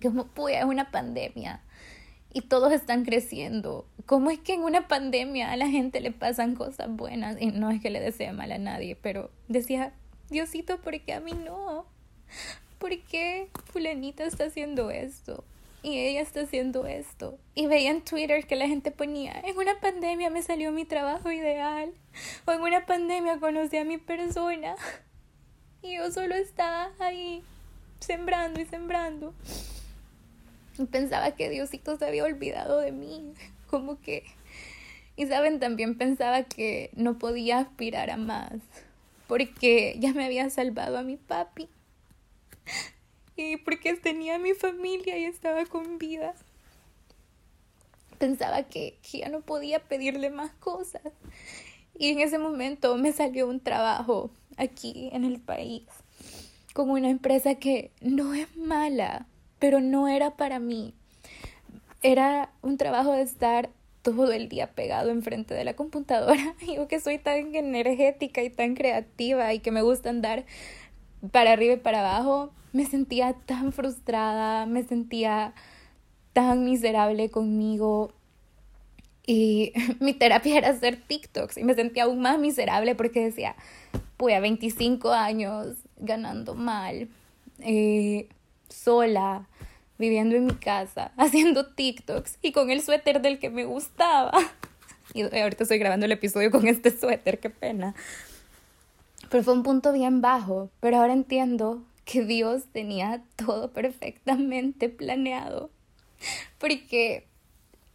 como, 0.00 0.26
pues, 0.26 0.56
es 0.56 0.64
una 0.64 0.90
pandemia 0.90 1.60
y 2.32 2.42
todos 2.42 2.72
están 2.72 3.04
creciendo. 3.04 3.86
¿Cómo 4.06 4.30
es 4.30 4.38
que 4.38 4.54
en 4.54 4.62
una 4.62 4.88
pandemia 4.88 5.52
a 5.52 5.56
la 5.56 5.68
gente 5.68 6.00
le 6.00 6.12
pasan 6.12 6.54
cosas 6.54 6.88
buenas? 6.88 7.36
Y 7.40 7.46
no 7.46 7.70
es 7.70 7.80
que 7.80 7.90
le 7.90 8.00
desee 8.00 8.32
mal 8.32 8.52
a 8.52 8.58
nadie, 8.58 8.96
pero 8.96 9.30
decía, 9.48 9.92
Diosito, 10.30 10.80
¿por 10.80 10.98
qué 11.00 11.12
a 11.12 11.20
mí 11.20 11.32
no? 11.32 11.84
¿Por 12.78 12.98
qué 13.02 13.50
fulanita 13.66 14.24
está 14.24 14.44
haciendo 14.44 14.90
esto? 14.90 15.44
Y 15.82 15.98
ella 15.98 16.20
está 16.20 16.42
haciendo 16.42 16.86
esto. 16.86 17.38
Y 17.54 17.66
veía 17.66 17.90
en 17.90 18.02
Twitter 18.02 18.46
que 18.46 18.56
la 18.56 18.68
gente 18.68 18.90
ponía, 18.90 19.32
en 19.44 19.56
una 19.56 19.80
pandemia 19.80 20.30
me 20.30 20.42
salió 20.42 20.70
mi 20.72 20.84
trabajo 20.84 21.30
ideal. 21.30 21.92
O 22.46 22.52
en 22.52 22.60
una 22.60 22.86
pandemia 22.86 23.38
conocí 23.40 23.76
a 23.76 23.84
mi 23.84 23.98
persona. 23.98 24.76
Y 25.82 25.96
yo 25.96 26.12
solo 26.12 26.36
estaba 26.36 26.92
ahí, 27.00 27.42
sembrando 27.98 28.60
y 28.60 28.66
sembrando 28.66 29.34
pensaba 30.90 31.32
que 31.32 31.50
Diosito 31.50 31.96
se 31.96 32.06
había 32.06 32.24
olvidado 32.24 32.78
de 32.78 32.92
mí, 32.92 33.32
como 33.68 34.00
que... 34.00 34.24
Y 35.14 35.26
saben, 35.26 35.60
también 35.60 35.98
pensaba 35.98 36.44
que 36.44 36.90
no 36.94 37.18
podía 37.18 37.58
aspirar 37.58 38.10
a 38.10 38.16
más, 38.16 38.54
porque 39.28 39.96
ya 39.98 40.14
me 40.14 40.24
había 40.24 40.48
salvado 40.48 40.96
a 40.96 41.02
mi 41.02 41.18
papi. 41.18 41.68
Y 43.36 43.56
porque 43.58 43.94
tenía 43.94 44.36
a 44.36 44.38
mi 44.38 44.54
familia 44.54 45.18
y 45.18 45.24
estaba 45.24 45.64
con 45.66 45.98
vida. 45.98 46.34
Pensaba 48.18 48.64
que, 48.64 48.98
que 49.02 49.18
ya 49.18 49.28
no 49.28 49.40
podía 49.40 49.80
pedirle 49.80 50.30
más 50.30 50.52
cosas. 50.54 51.02
Y 51.98 52.08
en 52.08 52.20
ese 52.20 52.38
momento 52.38 52.96
me 52.96 53.12
salió 53.12 53.48
un 53.48 53.60
trabajo 53.60 54.30
aquí 54.56 55.10
en 55.12 55.24
el 55.24 55.40
país 55.40 55.84
con 56.72 56.90
una 56.90 57.10
empresa 57.10 57.56
que 57.56 57.90
no 58.00 58.34
es 58.34 58.56
mala, 58.56 59.26
pero 59.58 59.80
no 59.80 60.08
era 60.08 60.36
para 60.36 60.58
mí. 60.58 60.94
Era 62.02 62.50
un 62.62 62.78
trabajo 62.78 63.12
de 63.12 63.22
estar 63.22 63.70
todo 64.02 64.32
el 64.32 64.48
día 64.48 64.72
pegado 64.72 65.10
enfrente 65.10 65.54
de 65.54 65.64
la 65.64 65.74
computadora. 65.74 66.54
Yo 66.66 66.88
que 66.88 67.00
soy 67.00 67.18
tan 67.18 67.54
energética 67.54 68.42
y 68.42 68.50
tan 68.50 68.74
creativa 68.74 69.52
y 69.54 69.60
que 69.60 69.70
me 69.70 69.82
gusta 69.82 70.10
andar 70.10 70.44
para 71.30 71.52
arriba 71.52 71.74
y 71.74 71.78
para 71.78 72.00
abajo, 72.00 72.52
me 72.72 72.86
sentía 72.86 73.34
tan 73.46 73.72
frustrada, 73.72 74.66
me 74.66 74.82
sentía 74.82 75.54
tan 76.32 76.64
miserable 76.64 77.30
conmigo. 77.30 78.12
Y 79.26 79.72
mi 80.00 80.14
terapia 80.14 80.58
era 80.58 80.70
hacer 80.70 80.96
TikToks 80.96 81.58
y 81.58 81.64
me 81.64 81.74
sentía 81.74 82.04
aún 82.04 82.20
más 82.20 82.38
miserable 82.38 82.94
porque 82.94 83.24
decía, 83.24 83.54
pues 84.16 84.34
a 84.34 84.40
25 84.40 85.12
años 85.12 85.76
ganando 85.96 86.54
mal, 86.54 87.08
eh, 87.60 88.28
sola, 88.68 89.48
viviendo 89.98 90.34
en 90.34 90.46
mi 90.46 90.54
casa, 90.54 91.12
haciendo 91.16 91.66
TikToks 91.74 92.38
y 92.42 92.52
con 92.52 92.70
el 92.70 92.82
suéter 92.82 93.20
del 93.20 93.38
que 93.38 93.50
me 93.50 93.64
gustaba. 93.64 94.32
Y 95.14 95.20
ahorita 95.22 95.64
estoy 95.64 95.76
grabando 95.76 96.06
el 96.06 96.12
episodio 96.12 96.50
con 96.50 96.66
este 96.66 96.90
suéter, 96.90 97.38
qué 97.38 97.50
pena. 97.50 97.94
Pero 99.32 99.44
fue 99.44 99.54
un 99.54 99.62
punto 99.62 99.94
bien 99.94 100.20
bajo, 100.20 100.68
pero 100.80 100.98
ahora 100.98 101.14
entiendo 101.14 101.82
que 102.04 102.22
Dios 102.22 102.64
tenía 102.70 103.22
todo 103.36 103.70
perfectamente 103.70 104.90
planeado. 104.90 105.70
Porque 106.58 107.24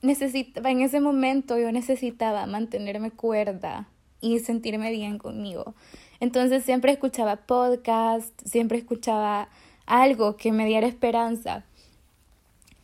necesitaba, 0.02 0.72
en 0.72 0.82
ese 0.82 1.00
momento 1.00 1.60
yo 1.60 1.72
necesitaba 1.72 2.48
mantenerme 2.48 3.12
cuerda 3.12 3.88
y 4.20 4.40
sentirme 4.40 4.90
bien 4.90 5.20
conmigo. 5.20 5.76
Entonces 6.20 6.64
siempre 6.64 6.92
escuchaba 6.92 7.36
podcast, 7.36 8.34
siempre 8.44 8.80
escuchaba 8.80 9.48
algo 9.86 10.38
que 10.38 10.52
me 10.52 10.66
diera 10.66 10.88
esperanza. 10.88 11.64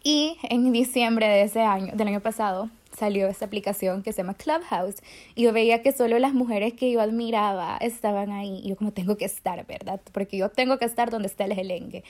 Y 0.04 0.38
en 0.44 0.72
diciembre 0.72 1.28
de 1.28 1.42
ese 1.42 1.62
año, 1.62 1.94
del 1.96 2.08
año 2.08 2.22
pasado, 2.22 2.70
salió 2.98 3.28
esta 3.28 3.46
aplicación 3.46 4.04
que 4.04 4.14
se 4.14 4.18
llama 4.18 4.36
Clubhouse 4.36 4.96
y 5.36 5.44
yo 5.44 5.54
veía 5.54 5.82
que 5.82 5.92
solo 5.92 6.20
las 6.20 6.34
mujeres 6.34 6.74
que 6.74 6.92
yo 6.92 7.02
admiraba 7.02 7.78
estaban 7.78 8.32
ahí 8.32 8.62
y 8.64 8.70
yo 8.70 8.76
como 8.76 8.92
tengo 8.92 9.18
que 9.18 9.26
estar, 9.26 9.66
¿verdad? 9.66 10.02
Porque 10.12 10.38
yo 10.38 10.50
tengo 10.50 10.78
que 10.78 10.86
estar 10.86 11.10
donde 11.10 11.28
está 11.28 11.46
el 11.46 11.54
gelengue. 11.54 12.04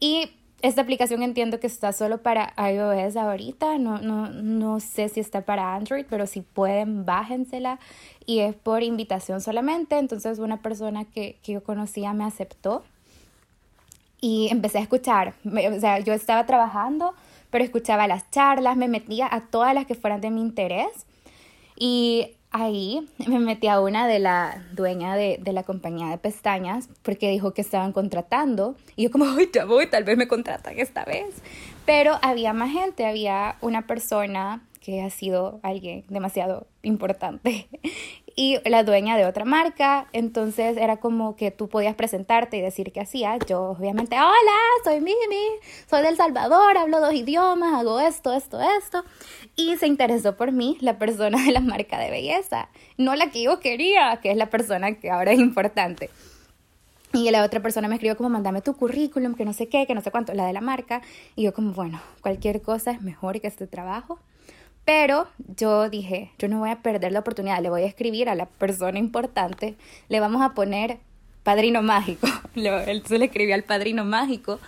Y 0.00 0.30
esta 0.60 0.82
aplicación 0.82 1.22
entiendo 1.22 1.60
que 1.60 1.68
está 1.68 1.92
solo 1.92 2.22
para 2.22 2.52
iOS 2.58 3.16
ahorita, 3.16 3.78
no, 3.78 3.98
no, 3.98 4.30
no 4.30 4.80
sé 4.80 5.08
si 5.08 5.20
está 5.20 5.42
para 5.42 5.74
Android, 5.74 6.04
pero 6.08 6.26
si 6.26 6.40
pueden, 6.40 7.04
bájensela 7.04 7.78
y 8.26 8.40
es 8.40 8.54
por 8.56 8.82
invitación 8.82 9.40
solamente. 9.40 9.98
Entonces 9.98 10.38
una 10.38 10.60
persona 10.60 11.04
que, 11.04 11.38
que 11.42 11.52
yo 11.52 11.62
conocía 11.62 12.12
me 12.12 12.24
aceptó 12.24 12.82
y 14.20 14.48
empecé 14.50 14.78
a 14.78 14.82
escuchar. 14.82 15.34
O 15.44 15.80
sea, 15.80 16.00
yo 16.00 16.12
estaba 16.12 16.44
trabajando, 16.46 17.14
pero 17.50 17.64
escuchaba 17.64 18.06
las 18.06 18.30
charlas, 18.30 18.76
me 18.76 18.88
metía 18.88 19.28
a 19.30 19.46
todas 19.46 19.74
las 19.74 19.86
que 19.86 19.94
fueran 19.94 20.20
de 20.20 20.30
mi 20.30 20.40
interés 20.40 21.06
y 21.76 22.36
ahí 22.50 23.08
me 23.26 23.38
metí 23.38 23.68
a 23.68 23.80
una 23.80 24.06
de 24.06 24.18
la 24.18 24.64
dueña 24.72 25.16
de, 25.16 25.38
de, 25.40 25.52
la 25.52 25.62
compañía 25.62 26.08
de 26.08 26.18
pestañas 26.18 26.88
porque 27.02 27.30
dijo 27.30 27.52
que 27.52 27.60
estaban 27.60 27.92
contratando 27.92 28.76
y 28.96 29.04
yo 29.04 29.10
como, 29.10 29.24
ay, 29.26 29.50
ya 29.52 29.64
voy, 29.64 29.86
tal 29.86 30.04
vez 30.04 30.16
me 30.16 30.28
contratan 30.28 30.78
esta 30.78 31.04
vez. 31.04 31.42
Pero 31.86 32.18
había 32.22 32.52
más 32.52 32.70
gente, 32.70 33.06
había 33.06 33.56
una 33.60 33.86
persona 33.86 34.62
que 34.80 35.02
ha 35.02 35.10
sido 35.10 35.60
alguien 35.62 36.04
demasiado 36.08 36.66
importante 36.82 37.68
y 38.38 38.60
la 38.70 38.84
dueña 38.84 39.16
de 39.16 39.26
otra 39.26 39.44
marca, 39.44 40.06
entonces 40.12 40.76
era 40.76 40.98
como 40.98 41.34
que 41.34 41.50
tú 41.50 41.68
podías 41.68 41.96
presentarte 41.96 42.56
y 42.56 42.60
decir 42.60 42.92
qué 42.92 43.00
hacías. 43.00 43.40
Yo 43.48 43.70
obviamente, 43.70 44.14
hola, 44.14 44.58
soy 44.84 45.00
Mimi, 45.00 45.44
soy 45.90 46.04
del 46.04 46.16
Salvador, 46.16 46.78
hablo 46.78 47.00
dos 47.00 47.12
idiomas, 47.14 47.74
hago 47.74 47.98
esto, 47.98 48.32
esto, 48.32 48.60
esto. 48.78 49.02
Y 49.56 49.76
se 49.78 49.88
interesó 49.88 50.36
por 50.36 50.52
mí 50.52 50.78
la 50.80 50.98
persona 50.98 51.42
de 51.44 51.50
la 51.50 51.60
marca 51.60 51.98
de 51.98 52.12
belleza, 52.12 52.68
no 52.96 53.16
la 53.16 53.28
que 53.28 53.42
yo 53.42 53.58
quería, 53.58 54.20
que 54.22 54.30
es 54.30 54.36
la 54.36 54.50
persona 54.50 54.94
que 54.94 55.10
ahora 55.10 55.32
es 55.32 55.40
importante. 55.40 56.08
Y 57.12 57.28
la 57.32 57.42
otra 57.42 57.58
persona 57.58 57.88
me 57.88 57.96
escribió 57.96 58.16
como, 58.16 58.28
mándame 58.28 58.62
tu 58.62 58.76
currículum, 58.76 59.34
que 59.34 59.46
no 59.46 59.52
sé 59.52 59.68
qué, 59.68 59.84
que 59.84 59.96
no 59.96 60.00
sé 60.00 60.12
cuánto, 60.12 60.32
la 60.32 60.46
de 60.46 60.52
la 60.52 60.60
marca. 60.60 61.02
Y 61.34 61.42
yo 61.42 61.52
como, 61.52 61.72
bueno, 61.72 62.00
cualquier 62.20 62.62
cosa 62.62 62.92
es 62.92 63.02
mejor 63.02 63.40
que 63.40 63.48
este 63.48 63.66
trabajo. 63.66 64.20
Pero 64.88 65.28
yo 65.54 65.90
dije, 65.90 66.32
yo 66.38 66.48
no 66.48 66.60
voy 66.60 66.70
a 66.70 66.80
perder 66.80 67.12
la 67.12 67.18
oportunidad, 67.18 67.60
le 67.60 67.68
voy 67.68 67.82
a 67.82 67.86
escribir 67.86 68.30
a 68.30 68.34
la 68.34 68.46
persona 68.46 68.98
importante, 68.98 69.76
le 70.08 70.18
vamos 70.18 70.40
a 70.40 70.54
poner 70.54 70.96
padrino 71.42 71.82
mágico. 71.82 72.26
Entonces 72.54 73.18
le 73.18 73.26
escribí 73.26 73.52
al 73.52 73.64
padrino 73.64 74.06
mágico 74.06 74.58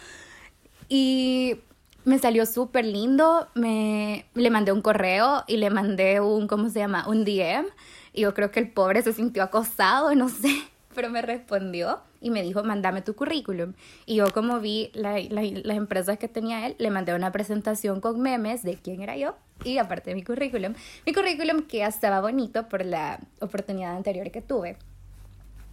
y 0.90 1.56
me 2.04 2.18
salió 2.18 2.44
súper 2.44 2.84
lindo. 2.84 3.48
Me, 3.54 4.26
le 4.34 4.50
mandé 4.50 4.72
un 4.72 4.82
correo 4.82 5.42
y 5.46 5.56
le 5.56 5.70
mandé 5.70 6.20
un, 6.20 6.48
¿cómo 6.48 6.68
se 6.68 6.80
llama? 6.80 7.08
Un 7.08 7.24
DM. 7.24 7.64
Y 8.12 8.20
yo 8.20 8.34
creo 8.34 8.50
que 8.50 8.60
el 8.60 8.70
pobre 8.70 9.00
se 9.00 9.14
sintió 9.14 9.42
acosado, 9.42 10.14
no 10.16 10.28
sé, 10.28 10.54
pero 10.94 11.08
me 11.08 11.22
respondió 11.22 12.02
y 12.20 12.30
me 12.30 12.42
dijo, 12.42 12.62
mándame 12.62 13.02
tu 13.02 13.14
currículum. 13.14 13.72
Y 14.06 14.16
yo 14.16 14.32
como 14.32 14.60
vi 14.60 14.90
las 14.94 15.76
empresas 15.76 16.18
que 16.18 16.28
tenía 16.28 16.66
él, 16.66 16.76
le 16.78 16.90
mandé 16.90 17.14
una 17.14 17.32
presentación 17.32 18.00
con 18.00 18.20
memes 18.20 18.62
de 18.62 18.76
quién 18.76 19.02
era 19.02 19.16
yo 19.16 19.34
y 19.64 19.78
aparte 19.78 20.14
mi 20.14 20.22
currículum. 20.22 20.74
Mi 21.06 21.12
currículum 21.12 21.62
que 21.62 21.84
estaba 21.84 22.20
bonito 22.20 22.68
por 22.68 22.84
la 22.84 23.20
oportunidad 23.40 23.96
anterior 23.96 24.30
que 24.30 24.42
tuve. 24.42 24.76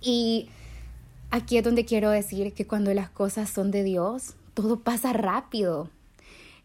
Y 0.01 0.49
aquí 1.29 1.57
es 1.57 1.63
donde 1.63 1.85
quiero 1.85 2.09
decir 2.09 2.53
que 2.53 2.65
cuando 2.65 2.93
las 2.93 3.09
cosas 3.09 3.49
son 3.49 3.71
de 3.71 3.83
Dios, 3.83 4.35
todo 4.53 4.79
pasa 4.79 5.13
rápido. 5.13 5.89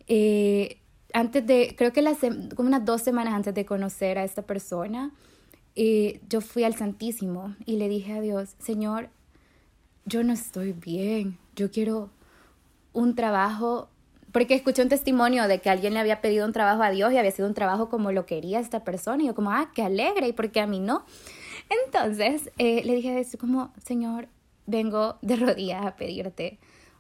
Eh, 0.07 0.79
antes 1.12 1.47
de, 1.47 1.75
creo 1.77 1.92
que 1.92 2.03
las, 2.03 2.18
como 2.55 2.68
unas 2.68 2.85
dos 2.85 3.03
semanas 3.03 3.35
antes 3.35 3.55
de 3.55 3.66
conocer 3.66 4.18
a 4.18 4.25
esta 4.25 4.42
persona, 4.42 5.12
eh, 5.75 6.21
yo 6.29 6.40
fui 6.40 6.64
al 6.64 6.75
Santísimo 6.75 7.55
y 7.64 7.77
le 7.77 7.88
dije 7.88 8.12
a 8.12 8.21
Dios, 8.21 8.55
Señor, 8.59 9.09
yo 10.05 10.25
no 10.25 10.33
estoy 10.33 10.73
bien, 10.73 11.38
yo 11.57 11.71
quiero 11.71 12.11
un 12.93 13.15
trabajo, 13.15 13.88
porque 14.33 14.55
escuché 14.55 14.83
un 14.83 14.88
testimonio 14.88 15.47
de 15.49 15.61
que 15.61 15.71
alguien 15.71 15.95
le 15.95 16.01
había 16.01 16.21
pedido 16.21 16.47
un 16.47 16.53
trabajo 16.53 16.83
a 16.83 16.91
Dios 16.91 17.12
y 17.12 17.19
había 17.19 17.31
sido 17.31 17.49
un 17.49 17.55
trabajo 17.55 17.88
como 17.88 18.12
lo 18.12 18.27
quería 18.27 18.61
esta 18.61 18.85
persona, 18.85 19.23
y 19.23 19.27
yo 19.27 19.35
como, 19.35 19.51
ah, 19.51 19.71
qué 19.75 19.83
alegre, 19.83 20.29
¿y 20.29 20.33
por 20.33 20.51
qué 20.51 20.61
a 20.61 20.67
mí 20.67 20.81
no? 20.81 21.05
Entonces 21.87 22.51
eh, 22.59 22.83
le 22.85 22.95
dije 22.95 23.27
como, 23.38 23.73
Señor, 23.85 24.29
vengo 24.67 25.17
de 25.23 25.37
rodillas 25.37 25.85
a 25.87 25.97
pedirte 25.97 26.59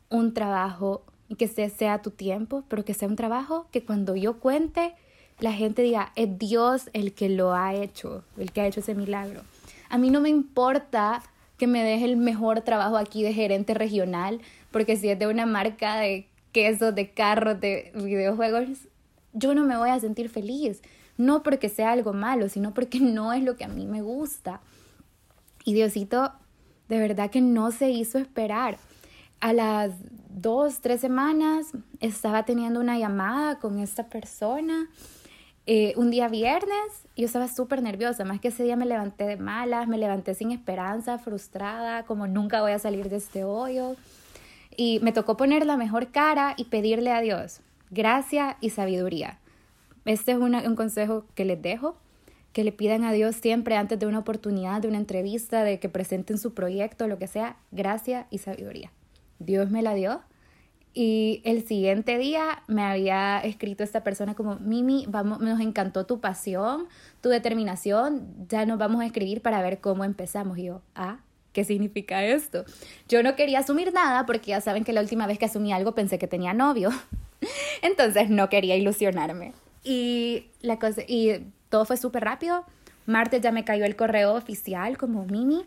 un 0.08 0.34
trabajo 0.34 1.04
que 1.38 1.48
sea 1.48 2.02
tu 2.02 2.10
tiempo, 2.10 2.64
pero 2.68 2.84
que 2.84 2.94
sea 2.94 3.08
un 3.08 3.16
trabajo 3.16 3.66
que 3.70 3.84
cuando 3.84 4.16
yo 4.16 4.38
cuente, 4.38 4.94
la 5.40 5.52
gente 5.52 5.82
diga, 5.82 6.12
es 6.14 6.38
Dios 6.38 6.90
el 6.92 7.14
que 7.14 7.28
lo 7.28 7.54
ha 7.54 7.74
hecho, 7.74 8.24
el 8.36 8.52
que 8.52 8.60
ha 8.60 8.66
hecho 8.66 8.80
ese 8.80 8.94
milagro. 8.94 9.40
A 9.88 9.98
mí 9.98 10.10
no 10.10 10.20
me 10.20 10.28
importa 10.28 11.22
que 11.62 11.68
me 11.68 11.84
deje 11.84 12.06
el 12.06 12.16
mejor 12.16 12.62
trabajo 12.62 12.96
aquí 12.96 13.22
de 13.22 13.32
gerente 13.32 13.72
regional, 13.72 14.40
porque 14.72 14.96
si 14.96 15.08
es 15.08 15.16
de 15.16 15.28
una 15.28 15.46
marca 15.46 15.94
de 15.94 16.26
quesos, 16.50 16.92
de 16.92 17.12
carros, 17.12 17.60
de 17.60 17.92
videojuegos, 17.94 18.64
yo 19.32 19.54
no 19.54 19.64
me 19.64 19.76
voy 19.76 19.90
a 19.90 20.00
sentir 20.00 20.28
feliz. 20.28 20.82
No 21.16 21.44
porque 21.44 21.68
sea 21.68 21.92
algo 21.92 22.14
malo, 22.14 22.48
sino 22.48 22.74
porque 22.74 22.98
no 22.98 23.32
es 23.32 23.44
lo 23.44 23.54
que 23.54 23.62
a 23.62 23.68
mí 23.68 23.86
me 23.86 24.02
gusta. 24.02 24.60
Y 25.64 25.72
Diosito, 25.72 26.32
de 26.88 26.98
verdad 26.98 27.30
que 27.30 27.40
no 27.40 27.70
se 27.70 27.90
hizo 27.90 28.18
esperar. 28.18 28.76
A 29.38 29.52
las 29.52 29.92
dos, 30.30 30.80
tres 30.80 31.00
semanas 31.00 31.66
estaba 32.00 32.44
teniendo 32.44 32.80
una 32.80 32.98
llamada 32.98 33.60
con 33.60 33.78
esta 33.78 34.08
persona 34.08 34.90
eh, 35.66 35.94
un 35.96 36.10
día 36.10 36.28
viernes 36.28 37.06
yo 37.16 37.26
estaba 37.26 37.46
súper 37.48 37.82
nerviosa, 37.82 38.24
más 38.24 38.40
que 38.40 38.48
ese 38.48 38.64
día 38.64 38.76
me 38.76 38.86
levanté 38.86 39.24
de 39.24 39.36
malas, 39.36 39.86
me 39.86 39.98
levanté 39.98 40.34
sin 40.34 40.50
esperanza, 40.50 41.18
frustrada, 41.18 42.04
como 42.04 42.26
nunca 42.26 42.62
voy 42.62 42.72
a 42.72 42.78
salir 42.78 43.08
de 43.08 43.16
este 43.16 43.44
hoyo. 43.44 43.96
Y 44.74 45.00
me 45.02 45.12
tocó 45.12 45.36
poner 45.36 45.66
la 45.66 45.76
mejor 45.76 46.10
cara 46.10 46.54
y 46.56 46.64
pedirle 46.64 47.12
a 47.12 47.20
Dios 47.20 47.60
gracia 47.90 48.56
y 48.62 48.70
sabiduría. 48.70 49.38
Este 50.06 50.32
es 50.32 50.38
un 50.38 50.76
consejo 50.76 51.26
que 51.34 51.44
les 51.44 51.60
dejo, 51.60 51.94
que 52.54 52.64
le 52.64 52.72
pidan 52.72 53.04
a 53.04 53.12
Dios 53.12 53.36
siempre 53.36 53.76
antes 53.76 53.98
de 53.98 54.06
una 54.06 54.20
oportunidad, 54.20 54.80
de 54.80 54.88
una 54.88 54.96
entrevista, 54.96 55.62
de 55.62 55.78
que 55.78 55.90
presenten 55.90 56.38
su 56.38 56.54
proyecto, 56.54 57.06
lo 57.06 57.18
que 57.18 57.26
sea, 57.26 57.56
gracia 57.70 58.26
y 58.30 58.38
sabiduría. 58.38 58.90
Dios 59.38 59.70
me 59.70 59.82
la 59.82 59.94
dio 59.94 60.22
y 60.94 61.40
el 61.44 61.66
siguiente 61.66 62.18
día 62.18 62.62
me 62.66 62.82
había 62.82 63.40
escrito 63.40 63.82
esta 63.82 64.04
persona 64.04 64.34
como, 64.34 64.56
Mimi, 64.56 65.06
vamos, 65.08 65.40
nos 65.40 65.60
encantó 65.60 66.04
tu 66.04 66.20
pasión, 66.20 66.86
tu 67.22 67.30
determinación, 67.30 68.28
ya 68.48 68.66
nos 68.66 68.78
vamos 68.78 69.00
a 69.00 69.06
escribir 69.06 69.40
para 69.40 69.62
ver 69.62 69.80
cómo 69.80 70.04
empezamos. 70.04 70.58
Y 70.58 70.64
yo, 70.64 70.82
ah, 70.94 71.18
¿qué 71.54 71.64
significa 71.64 72.24
esto? 72.24 72.64
Yo 73.08 73.22
no 73.22 73.36
quería 73.36 73.60
asumir 73.60 73.94
nada 73.94 74.26
porque 74.26 74.48
ya 74.50 74.60
saben 74.60 74.84
que 74.84 74.92
la 74.92 75.00
última 75.00 75.26
vez 75.26 75.38
que 75.38 75.46
asumí 75.46 75.72
algo 75.72 75.94
pensé 75.94 76.18
que 76.18 76.28
tenía 76.28 76.52
novio. 76.52 76.90
Entonces 77.82 78.28
no 78.28 78.50
quería 78.50 78.76
ilusionarme. 78.76 79.54
Y, 79.82 80.48
la 80.60 80.78
cosa, 80.78 81.02
y 81.08 81.46
todo 81.70 81.86
fue 81.86 81.96
súper 81.96 82.24
rápido. 82.24 82.64
Martes 83.06 83.40
ya 83.40 83.50
me 83.50 83.64
cayó 83.64 83.86
el 83.86 83.96
correo 83.96 84.34
oficial 84.34 84.98
como 84.98 85.24
Mimi. 85.24 85.64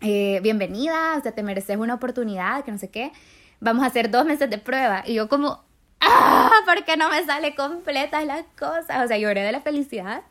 Eh, 0.00 0.40
bienvenida, 0.42 1.16
o 1.18 1.22
sea, 1.22 1.32
te 1.32 1.42
mereces 1.42 1.76
una 1.76 1.94
oportunidad, 1.94 2.64
que 2.64 2.72
no 2.72 2.78
sé 2.78 2.88
qué. 2.88 3.12
Vamos 3.60 3.82
a 3.82 3.86
hacer 3.86 4.10
dos 4.10 4.24
meses 4.24 4.48
de 4.48 4.58
prueba. 4.58 5.02
Y 5.06 5.14
yo 5.14 5.28
como, 5.28 5.62
¡ah! 6.00 6.50
¿Por 6.64 6.84
qué 6.84 6.96
no 6.96 7.10
me 7.10 7.24
sale 7.24 7.54
completa 7.54 8.24
las 8.24 8.44
cosas? 8.58 9.04
O 9.04 9.08
sea, 9.08 9.18
lloré 9.18 9.42
de 9.42 9.52
la 9.52 9.60
felicidad, 9.60 10.22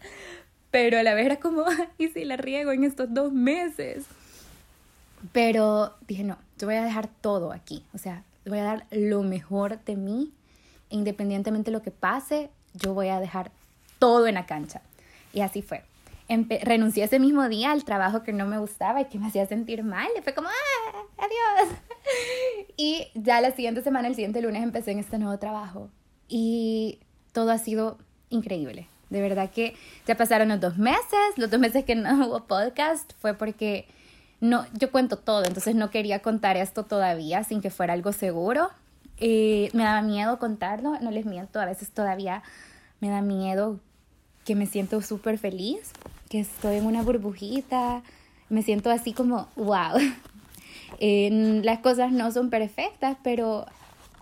pero 0.72 1.00
a 1.00 1.04
la 1.04 1.13
vez 1.13 1.26
era 1.26 1.38
como, 1.38 1.66
¿y 1.98 2.08
si 2.10 2.26
la 2.26 2.38
riego 2.38 2.72
en 2.72 2.84
estos 2.84 3.13
dos 3.13 3.34
meses? 3.34 4.06
Pero 5.32 5.96
dije, 6.08 6.24
no, 6.24 6.38
yo 6.58 6.68
voy 6.68 6.76
a 6.76 6.84
dejar 6.84 7.08
todo 7.08 7.52
aquí. 7.52 7.84
O 7.94 7.98
sea, 7.98 8.24
voy 8.46 8.60
a 8.60 8.63
dar 8.63 8.86
lo 8.92 9.24
mejor 9.24 9.80
de 9.84 9.96
mí. 9.96 10.32
Independientemente 10.90 11.72
de 11.72 11.78
lo 11.78 11.84
que 11.84 11.92
pase, 11.92 12.50
yo 12.74 12.94
voy 12.94 13.10
a 13.10 13.20
dejar 13.20 13.52
todo 14.00 14.28
en 14.28 14.36
la 14.36 14.46
cancha. 14.46 14.82
Y 15.34 15.42
así 15.42 15.62
fue. 15.62 15.84
renuncié 16.62 17.04
ese 17.04 17.20
mismo 17.20 17.48
día 17.50 17.72
al 17.72 17.84
trabajo 17.84 18.24
que 18.24 18.32
no 18.32 18.46
me 18.46 18.58
gustaba 18.58 19.02
y 19.02 19.06
que 19.06 19.20
me 19.20 19.28
hacía 19.28 19.46
sentir 19.48 19.84
mal. 19.84 20.08
Y 20.18 20.22
fue 20.22 20.34
como, 20.34 20.48
¡ah! 20.48 21.04
¡Adiós! 21.18 21.78
Y 22.80 23.08
ya 23.15 23.41
la 23.41 23.52
siguiente 23.52 23.82
semana, 23.82 24.08
el 24.08 24.13
siguiente 24.13 24.39
lunes, 24.39 24.62
empecé 24.62 24.91
en 24.91 25.00
este 25.00 25.17
nuevo 25.17 25.39
trabajo. 25.39 25.89
Y 26.28 27.00
todo 27.32 27.50
ha 27.50 27.58
sido 27.58 27.98
increíble. 28.30 28.88
De 29.10 29.20
verdad 29.20 29.50
que 29.50 29.76
ya 30.06 30.15
pasaron 30.15 30.50
los 30.50 30.60
dos 30.60 30.78
meses. 30.78 31.38
Los 31.38 31.50
dos 31.50 31.60
meses 31.60 31.86
que 31.86 31.96
no 31.96 32.28
hubo 32.28 32.46
podcast 32.46 33.13
fue 33.20 33.34
porque 33.34 33.88
no, 34.39 34.65
yo 34.74 34.91
cuento 34.91 35.17
todo, 35.17 35.46
entonces 35.46 35.76
no 35.76 35.89
quería 35.89 36.22
contar 36.22 36.58
esto 36.58 36.84
todavía 36.84 37.43
sin 37.43 37.62
que 37.62 37.72
fuera 37.72 37.93
algo 37.93 38.13
seguro. 38.13 38.70
Eh, 39.20 39.70
me 39.74 39.84
daba 39.84 40.04
miedo 40.04 40.38
contarlo, 40.38 41.00
no 41.00 41.10
les 41.10 41.26
miento, 41.26 41.60
a 41.60 41.65
veces 41.65 41.89
todavía 41.89 42.43
me 43.00 43.10
da 43.10 43.22
miedo 43.22 43.80
que 44.46 44.56
me 44.56 44.67
siento 44.67 45.02
súper 45.02 45.39
feliz, 45.39 45.91
que 46.30 46.39
estoy 46.39 46.78
en 46.78 46.86
una 46.86 47.02
burbujita, 47.02 48.04
me 48.50 48.62
siento 48.62 48.91
así 48.91 49.12
como, 49.13 49.50
wow. 49.56 49.98
Las 51.00 51.80
cosas 51.80 52.12
no 52.12 52.32
son 52.32 52.50
perfectas, 52.50 53.17
pero 53.23 53.65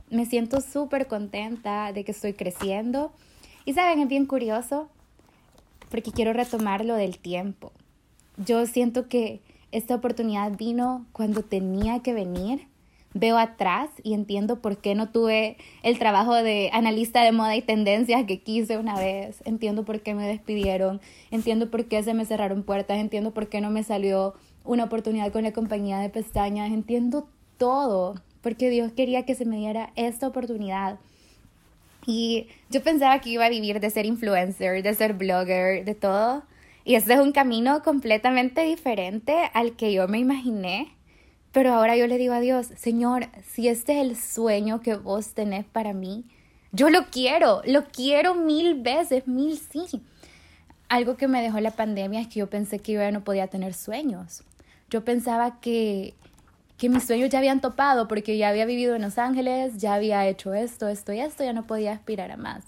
me 0.10 0.26
siento 0.26 0.62
súper 0.62 1.08
contenta 1.08 1.92
de 1.94 2.04
que 2.04 2.12
estoy 2.12 2.34
creciendo. 2.34 3.12
Y 3.66 3.74
saben, 3.74 4.00
es 4.00 4.08
bien 4.08 4.26
curioso, 4.26 4.90
porque 5.90 6.12
quiero 6.12 6.34
retomar 6.34 6.86
lo 6.86 6.96
del 6.96 7.18
tiempo. 7.18 7.72
Yo 8.38 8.66
siento 8.66 9.08
que 9.08 9.42
esta 9.72 9.96
oportunidad 9.96 10.58
vino 10.58 11.06
cuando 11.12 11.44
tenía 11.44 12.00
que 12.00 12.14
venir. 12.14 12.68
Veo 13.14 13.38
atrás 13.38 13.90
y 14.04 14.14
entiendo 14.14 14.62
por 14.62 14.78
qué 14.78 14.94
no 14.94 15.10
tuve 15.10 15.56
el 15.84 15.98
trabajo 15.98 16.34
de 16.34 16.70
analista 16.74 17.24
de 17.24 17.32
moda 17.32 17.56
y 17.56 17.62
tendencias 17.62 18.26
que 18.26 18.42
quise 18.42 18.78
una 18.78 19.00
vez. 19.00 19.42
Entiendo 19.46 19.86
por 19.86 20.02
qué 20.02 20.14
me 20.14 20.28
despidieron. 20.28 21.00
Entiendo 21.32 21.72
por 21.72 21.86
qué 21.86 22.04
se 22.04 22.14
me 22.14 22.26
cerraron 22.26 22.64
puertas. 22.64 22.98
Entiendo 22.98 23.32
por 23.32 23.48
qué 23.48 23.62
no 23.62 23.70
me 23.70 23.84
salió 23.84 24.34
una 24.66 24.86
oportunidad 24.86 25.32
con 25.32 25.44
la 25.44 25.54
compañía 25.54 26.00
de 26.00 26.10
pestañas. 26.10 26.72
Entiendo 26.72 27.28
todo 27.58 28.16
porque 28.42 28.70
Dios 28.70 28.92
quería 28.92 29.26
que 29.26 29.36
se 29.36 29.46
me 29.46 29.58
diera 29.58 29.92
esta 29.96 30.28
oportunidad. 30.28 31.00
Y 32.06 32.48
yo 32.70 32.84
pensaba 32.84 33.20
que 33.20 33.32
iba 33.32 33.46
a 33.46 33.50
vivir 33.50 33.80
de 33.80 33.90
ser 33.90 34.06
influencer, 34.06 34.84
de 34.84 34.94
ser 34.94 35.14
blogger, 35.14 35.84
de 35.84 35.96
todo. 35.96 36.44
Y 36.84 36.94
este 36.96 37.14
es 37.14 37.20
un 37.20 37.32
camino 37.32 37.82
completamente 37.82 38.62
diferente 38.62 39.50
al 39.54 39.76
que 39.76 39.92
yo 39.92 40.08
me 40.08 40.20
imaginé. 40.20 40.96
Pero 41.52 41.74
ahora 41.74 41.96
yo 41.96 42.06
le 42.06 42.18
digo 42.18 42.34
a 42.34 42.40
Dios, 42.40 42.68
Señor, 42.76 43.28
si 43.48 43.70
este 43.70 44.00
es 44.00 44.02
el 44.06 44.16
sueño 44.18 44.82
que 44.82 44.96
vos 44.96 45.30
tenés 45.30 45.66
para 45.66 45.94
mí, 45.94 46.26
yo 46.72 46.90
lo 46.90 47.06
quiero, 47.06 47.62
lo 47.66 47.86
quiero 47.86 48.36
mil 48.36 48.76
veces, 48.76 49.26
mil 49.28 49.58
sí. 49.58 50.04
Algo 50.90 51.16
que 51.16 51.28
me 51.28 51.42
dejó 51.42 51.60
la 51.62 51.72
pandemia 51.72 52.20
es 52.20 52.28
que 52.28 52.42
yo 52.42 52.50
pensé 52.50 52.80
que 52.80 52.92
yo 52.92 53.00
ya 53.00 53.12
no 53.12 53.24
podía 53.24 53.48
tener 53.48 53.74
sueños. 53.74 54.44
Yo 54.90 55.04
pensaba 55.04 55.60
que, 55.60 56.14
que 56.78 56.90
mis 56.90 57.04
sueños 57.04 57.30
ya 57.30 57.40
habían 57.40 57.62
topado 57.62 58.08
porque 58.08 58.38
ya 58.38 58.50
había 58.50 58.66
vivido 58.66 58.96
en 58.96 59.02
Los 59.02 59.18
Ángeles, 59.18 59.78
ya 59.78 59.94
había 59.94 60.28
hecho 60.28 60.54
esto, 60.54 60.88
esto 60.88 61.14
y 61.14 61.20
esto, 61.20 61.44
ya 61.44 61.54
no 61.54 61.64
podía 61.64 61.94
aspirar 61.94 62.32
a 62.32 62.38
más. 62.38 62.64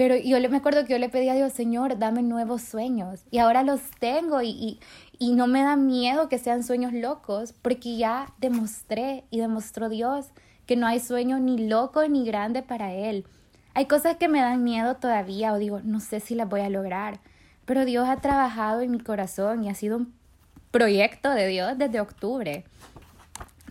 Pero 0.00 0.16
yo 0.16 0.38
me 0.48 0.56
acuerdo 0.56 0.86
que 0.86 0.92
yo 0.92 0.98
le 0.98 1.10
pedí 1.10 1.28
a 1.28 1.34
Dios, 1.34 1.52
Señor, 1.52 1.98
dame 1.98 2.22
nuevos 2.22 2.62
sueños. 2.62 3.20
Y 3.30 3.36
ahora 3.36 3.62
los 3.62 3.82
tengo 3.98 4.40
y, 4.40 4.80
y, 5.18 5.32
no 5.34 5.46
me 5.46 5.62
da 5.62 5.76
miedo 5.76 6.30
que 6.30 6.38
sean 6.38 6.64
sueños 6.64 6.94
locos, 6.94 7.52
porque 7.60 7.98
ya 7.98 8.32
demostré 8.38 9.24
y 9.30 9.40
demostró 9.40 9.90
Dios 9.90 10.28
que 10.64 10.76
no 10.76 10.86
hay 10.86 11.00
sueño 11.00 11.38
ni 11.38 11.68
loco 11.68 12.06
ni 12.08 12.24
grande 12.24 12.62
para 12.62 12.94
Él. 12.94 13.26
Hay 13.74 13.86
cosas 13.86 14.16
que 14.16 14.28
me 14.28 14.40
dan 14.40 14.64
miedo 14.64 14.96
todavía 14.96 15.52
o 15.52 15.58
digo, 15.58 15.80
no 15.84 16.00
sé 16.00 16.20
si 16.20 16.34
las 16.34 16.48
voy 16.48 16.60
a 16.60 16.70
lograr, 16.70 17.20
pero 17.66 17.84
Dios 17.84 18.08
ha 18.08 18.16
trabajado 18.16 18.80
en 18.80 18.90
mi 18.90 19.00
corazón 19.00 19.64
y 19.64 19.68
ha 19.68 19.74
sido 19.74 19.98
un 19.98 20.14
proyecto 20.70 21.30
de 21.30 21.46
Dios 21.46 21.78
desde 21.78 22.00
octubre. 22.00 22.64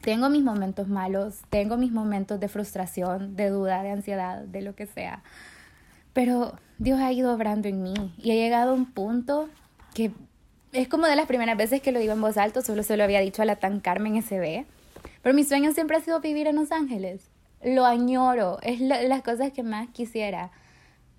Tengo 0.01 0.29
mis 0.29 0.43
momentos 0.43 0.87
malos, 0.87 1.41
tengo 1.49 1.77
mis 1.77 1.91
momentos 1.91 2.39
de 2.39 2.47
frustración, 2.47 3.35
de 3.35 3.49
duda, 3.49 3.83
de 3.83 3.91
ansiedad, 3.91 4.41
de 4.41 4.61
lo 4.61 4.75
que 4.75 4.85
sea. 4.85 5.23
Pero 6.13 6.57
Dios 6.77 6.99
ha 6.99 7.11
ido 7.11 7.33
obrando 7.33 7.67
en 7.67 7.83
mí 7.83 7.93
y 8.17 8.31
he 8.31 8.35
llegado 8.35 8.71
a 8.71 8.73
un 8.73 8.85
punto 8.85 9.49
que 9.93 10.11
es 10.71 10.87
como 10.87 11.07
de 11.07 11.15
las 11.15 11.25
primeras 11.25 11.57
veces 11.57 11.81
que 11.81 11.91
lo 11.91 11.99
digo 11.99 12.13
en 12.13 12.21
voz 12.21 12.37
alta, 12.37 12.61
solo 12.61 12.83
se 12.83 12.95
lo 12.95 13.03
había 13.03 13.19
dicho 13.19 13.41
a 13.41 13.45
la 13.45 13.57
tan 13.57 13.79
Carmen 13.79 14.21
SB. 14.21 14.65
Pero 15.21 15.35
mi 15.35 15.43
sueño 15.43 15.73
siempre 15.73 15.97
ha 15.97 16.01
sido 16.01 16.19
vivir 16.21 16.47
en 16.47 16.55
Los 16.55 16.71
Ángeles. 16.71 17.29
Lo 17.63 17.85
añoro, 17.85 18.59
es 18.61 18.79
las 18.79 19.21
cosas 19.21 19.51
que 19.51 19.63
más 19.63 19.89
quisiera. 19.89 20.51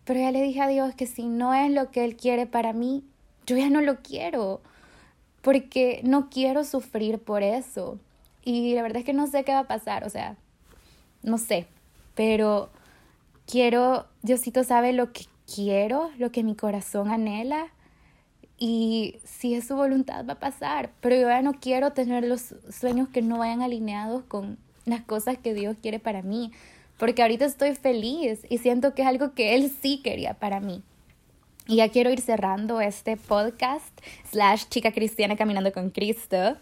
Pero 0.05 0.21
ya 0.21 0.31
le 0.31 0.43
dije 0.43 0.63
a 0.63 0.69
Dios 0.69 0.95
que 0.95 1.07
si 1.07 1.27
no 1.27 1.53
es 1.53 1.71
lo 1.71 1.91
que 1.91 2.05
Él 2.05 2.17
quiere 2.17 2.47
para 2.47 2.73
mí, 2.73 3.05
yo 3.47 3.57
ya 3.57 3.69
no 3.69 3.81
lo 3.81 3.97
quiero. 3.97 4.63
Porque 5.43 6.01
no 6.05 6.29
quiero 6.31 6.65
sufrir 6.65 7.19
por 7.19 7.43
eso. 7.43 7.99
Y 8.45 8.75
la 8.75 8.83
verdad 8.83 8.99
es 8.99 9.05
que 9.05 9.13
no 9.13 9.27
sé 9.27 9.45
qué 9.45 9.53
va 9.53 9.61
a 9.61 9.67
pasar, 9.67 10.05
o 10.05 10.11
sea, 10.11 10.37
no 11.23 11.39
sé. 11.39 11.67
Pero 12.15 12.71
quiero, 13.47 14.07
Diosito 14.23 14.65
sabe 14.65 14.93
lo 14.93 15.13
que 15.13 15.25
quiero, 15.53 16.11
lo 16.19 16.31
que 16.31 16.43
mi 16.43 16.55
corazón 16.55 17.11
anhela 17.11 17.69
y 18.61 19.17
si 19.25 19.55
es 19.55 19.67
su 19.67 19.75
voluntad 19.75 20.27
va 20.27 20.35
a 20.35 20.39
pasar, 20.39 20.91
pero 21.01 21.17
yo 21.17 21.29
ya 21.29 21.41
no 21.41 21.55
quiero 21.55 21.93
tener 21.93 22.25
los 22.25 22.55
sueños 22.69 23.09
que 23.09 23.23
no 23.23 23.39
vayan 23.39 23.63
alineados 23.63 24.23
con 24.25 24.59
las 24.85 25.01
cosas 25.01 25.39
que 25.39 25.55
Dios 25.55 25.77
quiere 25.81 25.99
para 25.99 26.21
mí, 26.23 26.53
porque 26.99 27.23
ahorita 27.23 27.47
estoy 27.47 27.75
feliz 27.75 28.41
y 28.51 28.59
siento 28.59 28.95
que 28.95 29.03
es 29.03 29.09
algo 29.09 29.33
que 29.33 29.55
Él 29.55 29.73
sí 29.81 30.03
quería 30.03 30.35
para 30.35 30.61
mí. 30.61 30.83
Y 31.71 31.77
ya 31.77 31.89
quiero 31.89 32.11
ir 32.11 32.21
cerrando 32.21 32.81
este 32.81 33.17
podcast 33.17 33.97
slash 34.29 34.65
chica 34.71 34.91
cristiana 34.91 35.37
caminando 35.37 35.71
con 35.71 35.91
Cristo, 35.91 36.57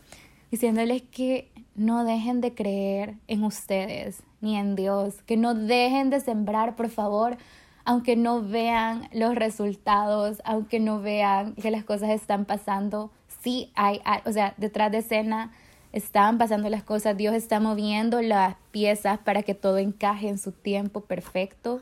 diciéndoles 0.51 1.01
que 1.01 1.51
no 1.75 2.05
dejen 2.05 2.43
de 2.43 2.55
creer 2.55 3.15
en 3.27 3.43
ustedes 3.43 4.23
ni 4.43 4.59
en 4.59 4.77
Dios, 4.77 5.23
que 5.23 5.39
no 5.39 5.55
dejen 5.55 6.11
de 6.11 6.21
sembrar, 6.21 6.77
por 6.77 6.91
favor, 6.91 7.39
aunque 7.87 8.17
no 8.17 8.43
vean 8.43 9.09
los 9.15 9.35
resultados, 9.35 10.43
aunque 10.45 10.79
no 10.79 11.01
vean 11.01 11.55
que 11.55 11.71
las 11.71 11.85
cosas 11.85 12.11
están 12.11 12.45
pasando, 12.45 13.11
sí 13.43 13.73
hay, 13.75 14.03
o 14.27 14.33
sea, 14.33 14.53
detrás 14.59 14.93
de 14.93 14.99
escena 14.99 15.55
están 15.91 16.37
pasando 16.37 16.69
las 16.69 16.83
cosas, 16.83 17.17
Dios 17.17 17.35
está 17.35 17.61
moviendo 17.61 18.21
las 18.21 18.57
piezas 18.73 19.19
para 19.21 19.43
que 19.43 19.55
todo 19.55 19.79
encaje 19.79 20.29
en 20.29 20.37
su 20.37 20.53
tiempo 20.53 21.01
perfecto. 21.01 21.81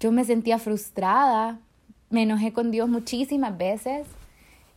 Yo 0.00 0.12
me 0.12 0.26
sentía 0.26 0.58
frustrada, 0.58 1.60
me 2.10 2.22
enojé 2.22 2.52
con 2.52 2.70
Dios 2.70 2.88
muchísimas 2.88 3.56
veces, 3.56 4.06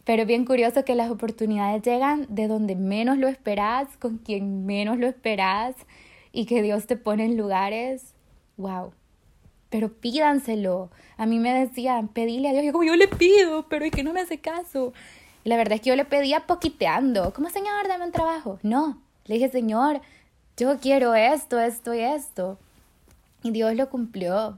pero 0.06 0.24
es 0.24 0.28
bien 0.28 0.46
curioso 0.46 0.84
que 0.86 0.96
las 0.96 1.12
oportunidades 1.12 1.84
llegan 1.84 2.26
de 2.30 2.48
donde 2.48 2.76
menos 2.76 3.18
lo 3.18 3.28
esperas, 3.28 3.88
con 3.98 4.18
quien 4.18 4.65
menos 4.65 4.98
lo 4.98 5.08
esperas 5.08 5.76
y 6.32 6.46
que 6.46 6.62
Dios 6.62 6.88
te 6.88 6.96
pone 6.96 7.26
en 7.26 7.38
lugares, 7.38 8.13
wow. 8.58 8.92
Pero 9.70 9.94
pídanselo. 9.94 10.89
A 11.18 11.28
mí 11.28 11.38
me 11.38 11.54
decían, 11.54 12.08
pedile 12.08 12.50
a 12.50 12.54
Dios. 12.54 12.65
Yo 12.65 12.84
yo 12.84 12.96
le 12.96 13.08
pido, 13.08 13.68
pero 13.70 13.86
es 13.86 13.92
que 13.92 14.02
no 14.02 14.13
me 14.13 14.22
hace 14.22 14.39
caso. 14.39 14.94
Y 15.44 15.50
la 15.50 15.58
verdad 15.58 15.76
es 15.76 15.82
que 15.82 15.89
yo 15.89 15.96
le 15.96 16.06
pedía 16.06 16.48
poquiteando. 16.48 17.32
¿Cómo, 17.34 17.50
Señor, 17.50 17.88
dame 17.88 18.06
un 18.06 18.12
trabajo? 18.12 18.58
No. 18.63 19.00
Le 19.26 19.36
dije, 19.36 19.50
Señor, 19.50 20.02
yo 20.58 20.80
quiero 20.80 21.13
esto, 21.13 21.60
esto 21.60 21.94
y 21.94 22.00
esto. 22.00 22.58
Y 23.44 23.52
Dios 23.52 23.76
lo 23.76 23.89
cumplió. 23.89 24.58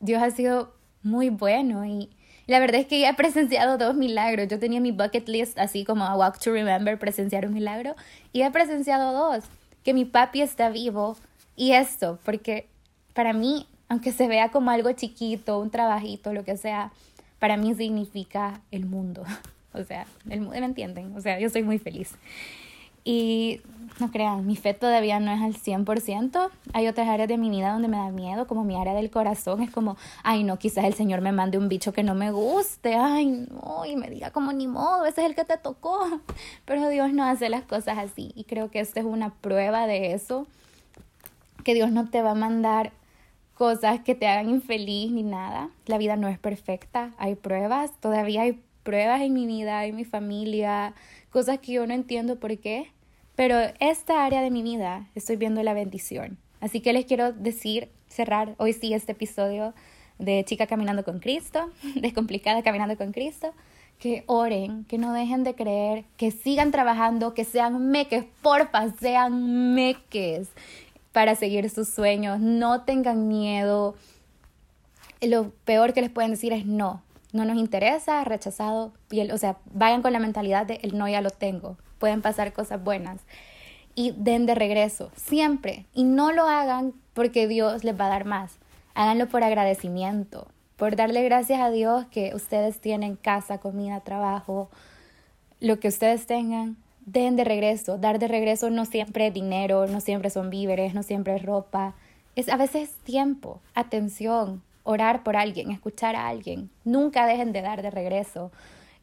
Dios 0.00 0.22
ha 0.22 0.30
sido 0.30 0.74
muy 1.04 1.30
bueno 1.30 1.84
y 1.84 2.10
la 2.46 2.58
verdad 2.58 2.80
es 2.80 2.86
que 2.86 3.00
ya 3.00 3.10
he 3.10 3.14
presenciado 3.14 3.78
dos 3.78 3.94
milagros. 3.94 4.48
Yo 4.48 4.58
tenía 4.58 4.80
mi 4.80 4.92
bucket 4.92 5.28
list 5.28 5.58
así 5.58 5.84
como 5.84 6.04
a 6.04 6.16
Walk 6.16 6.38
to 6.38 6.52
Remember, 6.52 6.98
presenciar 6.98 7.46
un 7.46 7.54
milagro, 7.54 7.94
y 8.32 8.42
he 8.42 8.50
presenciado 8.50 9.12
dos, 9.12 9.44
que 9.82 9.94
mi 9.94 10.04
papi 10.04 10.42
está 10.42 10.68
vivo 10.68 11.16
y 11.56 11.72
esto, 11.72 12.18
porque 12.24 12.68
para 13.14 13.32
mí, 13.32 13.66
aunque 13.88 14.12
se 14.12 14.28
vea 14.28 14.50
como 14.50 14.70
algo 14.70 14.92
chiquito, 14.92 15.58
un 15.58 15.70
trabajito, 15.70 16.32
lo 16.32 16.44
que 16.44 16.56
sea, 16.56 16.92
para 17.38 17.56
mí 17.56 17.74
significa 17.74 18.60
el 18.70 18.86
mundo. 18.86 19.24
O 19.76 19.82
sea, 19.82 20.06
el, 20.30 20.42
¿me 20.42 20.58
entienden? 20.58 21.16
O 21.16 21.20
sea, 21.20 21.40
yo 21.40 21.48
estoy 21.48 21.64
muy 21.64 21.80
feliz. 21.80 22.12
Y 23.04 23.60
no 24.00 24.10
crean, 24.10 24.46
mi 24.46 24.56
fe 24.56 24.74
todavía 24.74 25.20
no 25.20 25.30
es 25.30 25.40
al 25.40 25.54
100%. 25.54 26.50
Hay 26.72 26.88
otras 26.88 27.08
áreas 27.08 27.28
de 27.28 27.38
mi 27.38 27.50
vida 27.50 27.72
donde 27.72 27.88
me 27.88 27.96
da 27.96 28.10
miedo, 28.10 28.46
como 28.46 28.64
mi 28.64 28.76
área 28.76 28.94
del 28.94 29.10
corazón. 29.10 29.62
Es 29.62 29.70
como, 29.70 29.96
ay, 30.22 30.42
no, 30.42 30.58
quizás 30.58 30.84
el 30.84 30.94
Señor 30.94 31.20
me 31.20 31.32
mande 31.32 31.58
un 31.58 31.68
bicho 31.68 31.92
que 31.92 32.02
no 32.02 32.14
me 32.14 32.30
guste. 32.32 32.94
Ay, 32.96 33.26
no, 33.26 33.84
y 33.86 33.96
me 33.96 34.10
diga 34.10 34.30
como 34.30 34.52
ni 34.52 34.66
modo, 34.66 35.06
ese 35.06 35.22
es 35.22 35.28
el 35.28 35.34
que 35.34 35.44
te 35.44 35.58
tocó. 35.58 36.00
Pero 36.64 36.88
Dios 36.88 37.12
no 37.12 37.24
hace 37.24 37.48
las 37.48 37.62
cosas 37.62 37.98
así. 37.98 38.32
Y 38.34 38.44
creo 38.44 38.70
que 38.70 38.80
esta 38.80 39.00
es 39.00 39.06
una 39.06 39.32
prueba 39.34 39.86
de 39.86 40.12
eso. 40.12 40.46
Que 41.62 41.74
Dios 41.74 41.92
no 41.92 42.08
te 42.08 42.22
va 42.22 42.32
a 42.32 42.34
mandar 42.34 42.92
cosas 43.54 44.00
que 44.00 44.14
te 44.16 44.26
hagan 44.26 44.48
infeliz 44.50 45.12
ni 45.12 45.22
nada. 45.22 45.70
La 45.86 45.98
vida 45.98 46.16
no 46.16 46.26
es 46.28 46.38
perfecta. 46.38 47.12
Hay 47.18 47.36
pruebas, 47.36 47.92
todavía 48.00 48.42
hay 48.42 48.60
pruebas 48.82 49.22
en 49.22 49.32
mi 49.32 49.46
vida, 49.46 49.84
en 49.86 49.96
mi 49.96 50.04
familia, 50.04 50.94
cosas 51.30 51.58
que 51.60 51.72
yo 51.72 51.86
no 51.86 51.94
entiendo 51.94 52.38
por 52.38 52.58
qué 52.58 52.92
pero 53.36 53.58
esta 53.80 54.24
área 54.24 54.42
de 54.42 54.50
mi 54.50 54.62
vida 54.62 55.08
estoy 55.14 55.36
viendo 55.36 55.62
la 55.62 55.74
bendición. 55.74 56.38
Así 56.60 56.80
que 56.80 56.92
les 56.92 57.04
quiero 57.04 57.32
decir, 57.32 57.90
cerrar 58.08 58.54
hoy 58.58 58.72
sí 58.72 58.94
este 58.94 59.12
episodio 59.12 59.74
de 60.18 60.44
Chica 60.44 60.66
Caminando 60.66 61.04
con 61.04 61.18
Cristo, 61.18 61.70
Descomplicada 61.96 62.62
Caminando 62.62 62.96
con 62.96 63.12
Cristo, 63.12 63.52
que 63.98 64.24
oren, 64.26 64.84
que 64.84 64.98
no 64.98 65.12
dejen 65.12 65.44
de 65.44 65.54
creer, 65.54 66.04
que 66.16 66.30
sigan 66.30 66.70
trabajando, 66.70 67.34
que 67.34 67.44
sean 67.44 67.90
meques, 67.90 68.24
porfa, 68.42 68.90
sean 69.00 69.74
meques 69.74 70.48
para 71.12 71.34
seguir 71.34 71.70
sus 71.70 71.88
sueños, 71.88 72.40
no 72.40 72.82
tengan 72.82 73.28
miedo. 73.28 73.94
Lo 75.20 75.50
peor 75.64 75.92
que 75.92 76.02
les 76.02 76.10
pueden 76.10 76.32
decir 76.32 76.52
es 76.52 76.66
no, 76.66 77.02
no 77.32 77.44
nos 77.44 77.56
interesa, 77.56 78.24
rechazado, 78.24 78.92
o 79.32 79.38
sea, 79.38 79.58
vayan 79.72 80.02
con 80.02 80.12
la 80.12 80.18
mentalidad 80.18 80.66
de 80.66 80.80
el 80.82 80.98
no 80.98 81.08
ya 81.08 81.20
lo 81.20 81.30
tengo, 81.30 81.76
pueden 82.04 82.20
pasar 82.20 82.52
cosas 82.52 82.84
buenas. 82.84 83.22
Y 83.94 84.10
den 84.10 84.44
de 84.44 84.54
regreso, 84.54 85.10
siempre. 85.16 85.86
Y 85.94 86.04
no 86.04 86.32
lo 86.32 86.46
hagan 86.46 86.92
porque 87.14 87.48
Dios 87.48 87.82
les 87.82 87.98
va 87.98 88.04
a 88.04 88.10
dar 88.10 88.26
más. 88.26 88.58
Háganlo 88.92 89.26
por 89.26 89.42
agradecimiento, 89.42 90.46
por 90.76 90.96
darle 90.96 91.22
gracias 91.22 91.62
a 91.62 91.70
Dios 91.70 92.04
que 92.10 92.34
ustedes 92.34 92.78
tienen 92.78 93.16
casa, 93.16 93.56
comida, 93.56 94.00
trabajo, 94.00 94.68
lo 95.60 95.80
que 95.80 95.88
ustedes 95.88 96.26
tengan. 96.26 96.76
Den 97.06 97.36
de 97.36 97.44
regreso. 97.44 97.96
Dar 97.96 98.18
de 98.18 98.28
regreso 98.28 98.68
no 98.68 98.84
siempre 98.84 99.28
es 99.28 99.32
dinero, 99.32 99.86
no 99.86 100.02
siempre 100.02 100.28
son 100.28 100.50
víveres, 100.50 100.92
no 100.92 101.02
siempre 101.02 101.36
es 101.36 101.42
ropa. 101.42 101.94
Es 102.36 102.50
a 102.50 102.58
veces 102.58 102.90
tiempo, 103.04 103.62
atención, 103.74 104.62
orar 104.82 105.22
por 105.22 105.38
alguien, 105.38 105.70
escuchar 105.70 106.16
a 106.16 106.28
alguien. 106.28 106.68
Nunca 106.84 107.24
dejen 107.24 107.52
de 107.52 107.62
dar 107.62 107.80
de 107.80 107.90
regreso 107.90 108.52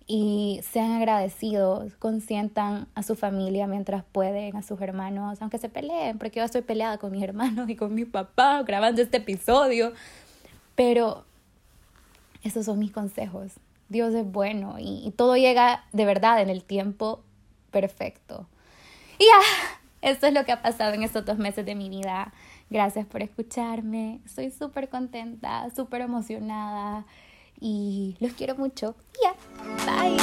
y 0.07 0.61
sean 0.63 0.91
agradecidos, 0.91 1.93
consientan 1.95 2.87
a 2.95 3.03
su 3.03 3.15
familia 3.15 3.67
mientras 3.67 4.03
pueden, 4.03 4.55
a 4.55 4.61
sus 4.61 4.81
hermanos, 4.81 5.41
aunque 5.41 5.57
se 5.57 5.69
peleen, 5.69 6.17
porque 6.17 6.39
yo 6.39 6.45
estoy 6.45 6.61
peleada 6.61 6.97
con 6.97 7.11
mis 7.11 7.23
hermanos 7.23 7.69
y 7.69 7.75
con 7.75 7.93
mi 7.93 8.05
papá 8.05 8.63
grabando 8.63 9.01
este 9.01 9.17
episodio, 9.17 9.93
pero 10.75 11.23
esos 12.43 12.65
son 12.65 12.79
mis 12.79 12.91
consejos. 12.91 13.53
Dios 13.89 14.13
es 14.13 14.29
bueno 14.29 14.77
y, 14.79 15.05
y 15.05 15.11
todo 15.11 15.35
llega 15.35 15.83
de 15.91 16.05
verdad 16.05 16.41
en 16.41 16.49
el 16.49 16.63
tiempo 16.63 17.21
perfecto. 17.71 18.47
Y 19.19 19.25
ya, 19.25 20.09
esto 20.09 20.27
es 20.27 20.33
lo 20.33 20.45
que 20.45 20.51
ha 20.51 20.61
pasado 20.61 20.93
en 20.93 21.03
estos 21.03 21.25
dos 21.25 21.37
meses 21.37 21.65
de 21.65 21.75
mi 21.75 21.89
vida. 21.89 22.33
Gracias 22.69 23.05
por 23.05 23.21
escucharme. 23.21 24.19
Estoy 24.25 24.49
súper 24.49 24.89
contenta, 24.89 25.69
súper 25.75 26.01
emocionada 26.01 27.05
y 27.61 28.17
los 28.19 28.33
quiero 28.33 28.55
mucho. 28.55 28.95
Ya, 29.23 29.31
yeah. 29.31 29.35
bye. 29.85 30.17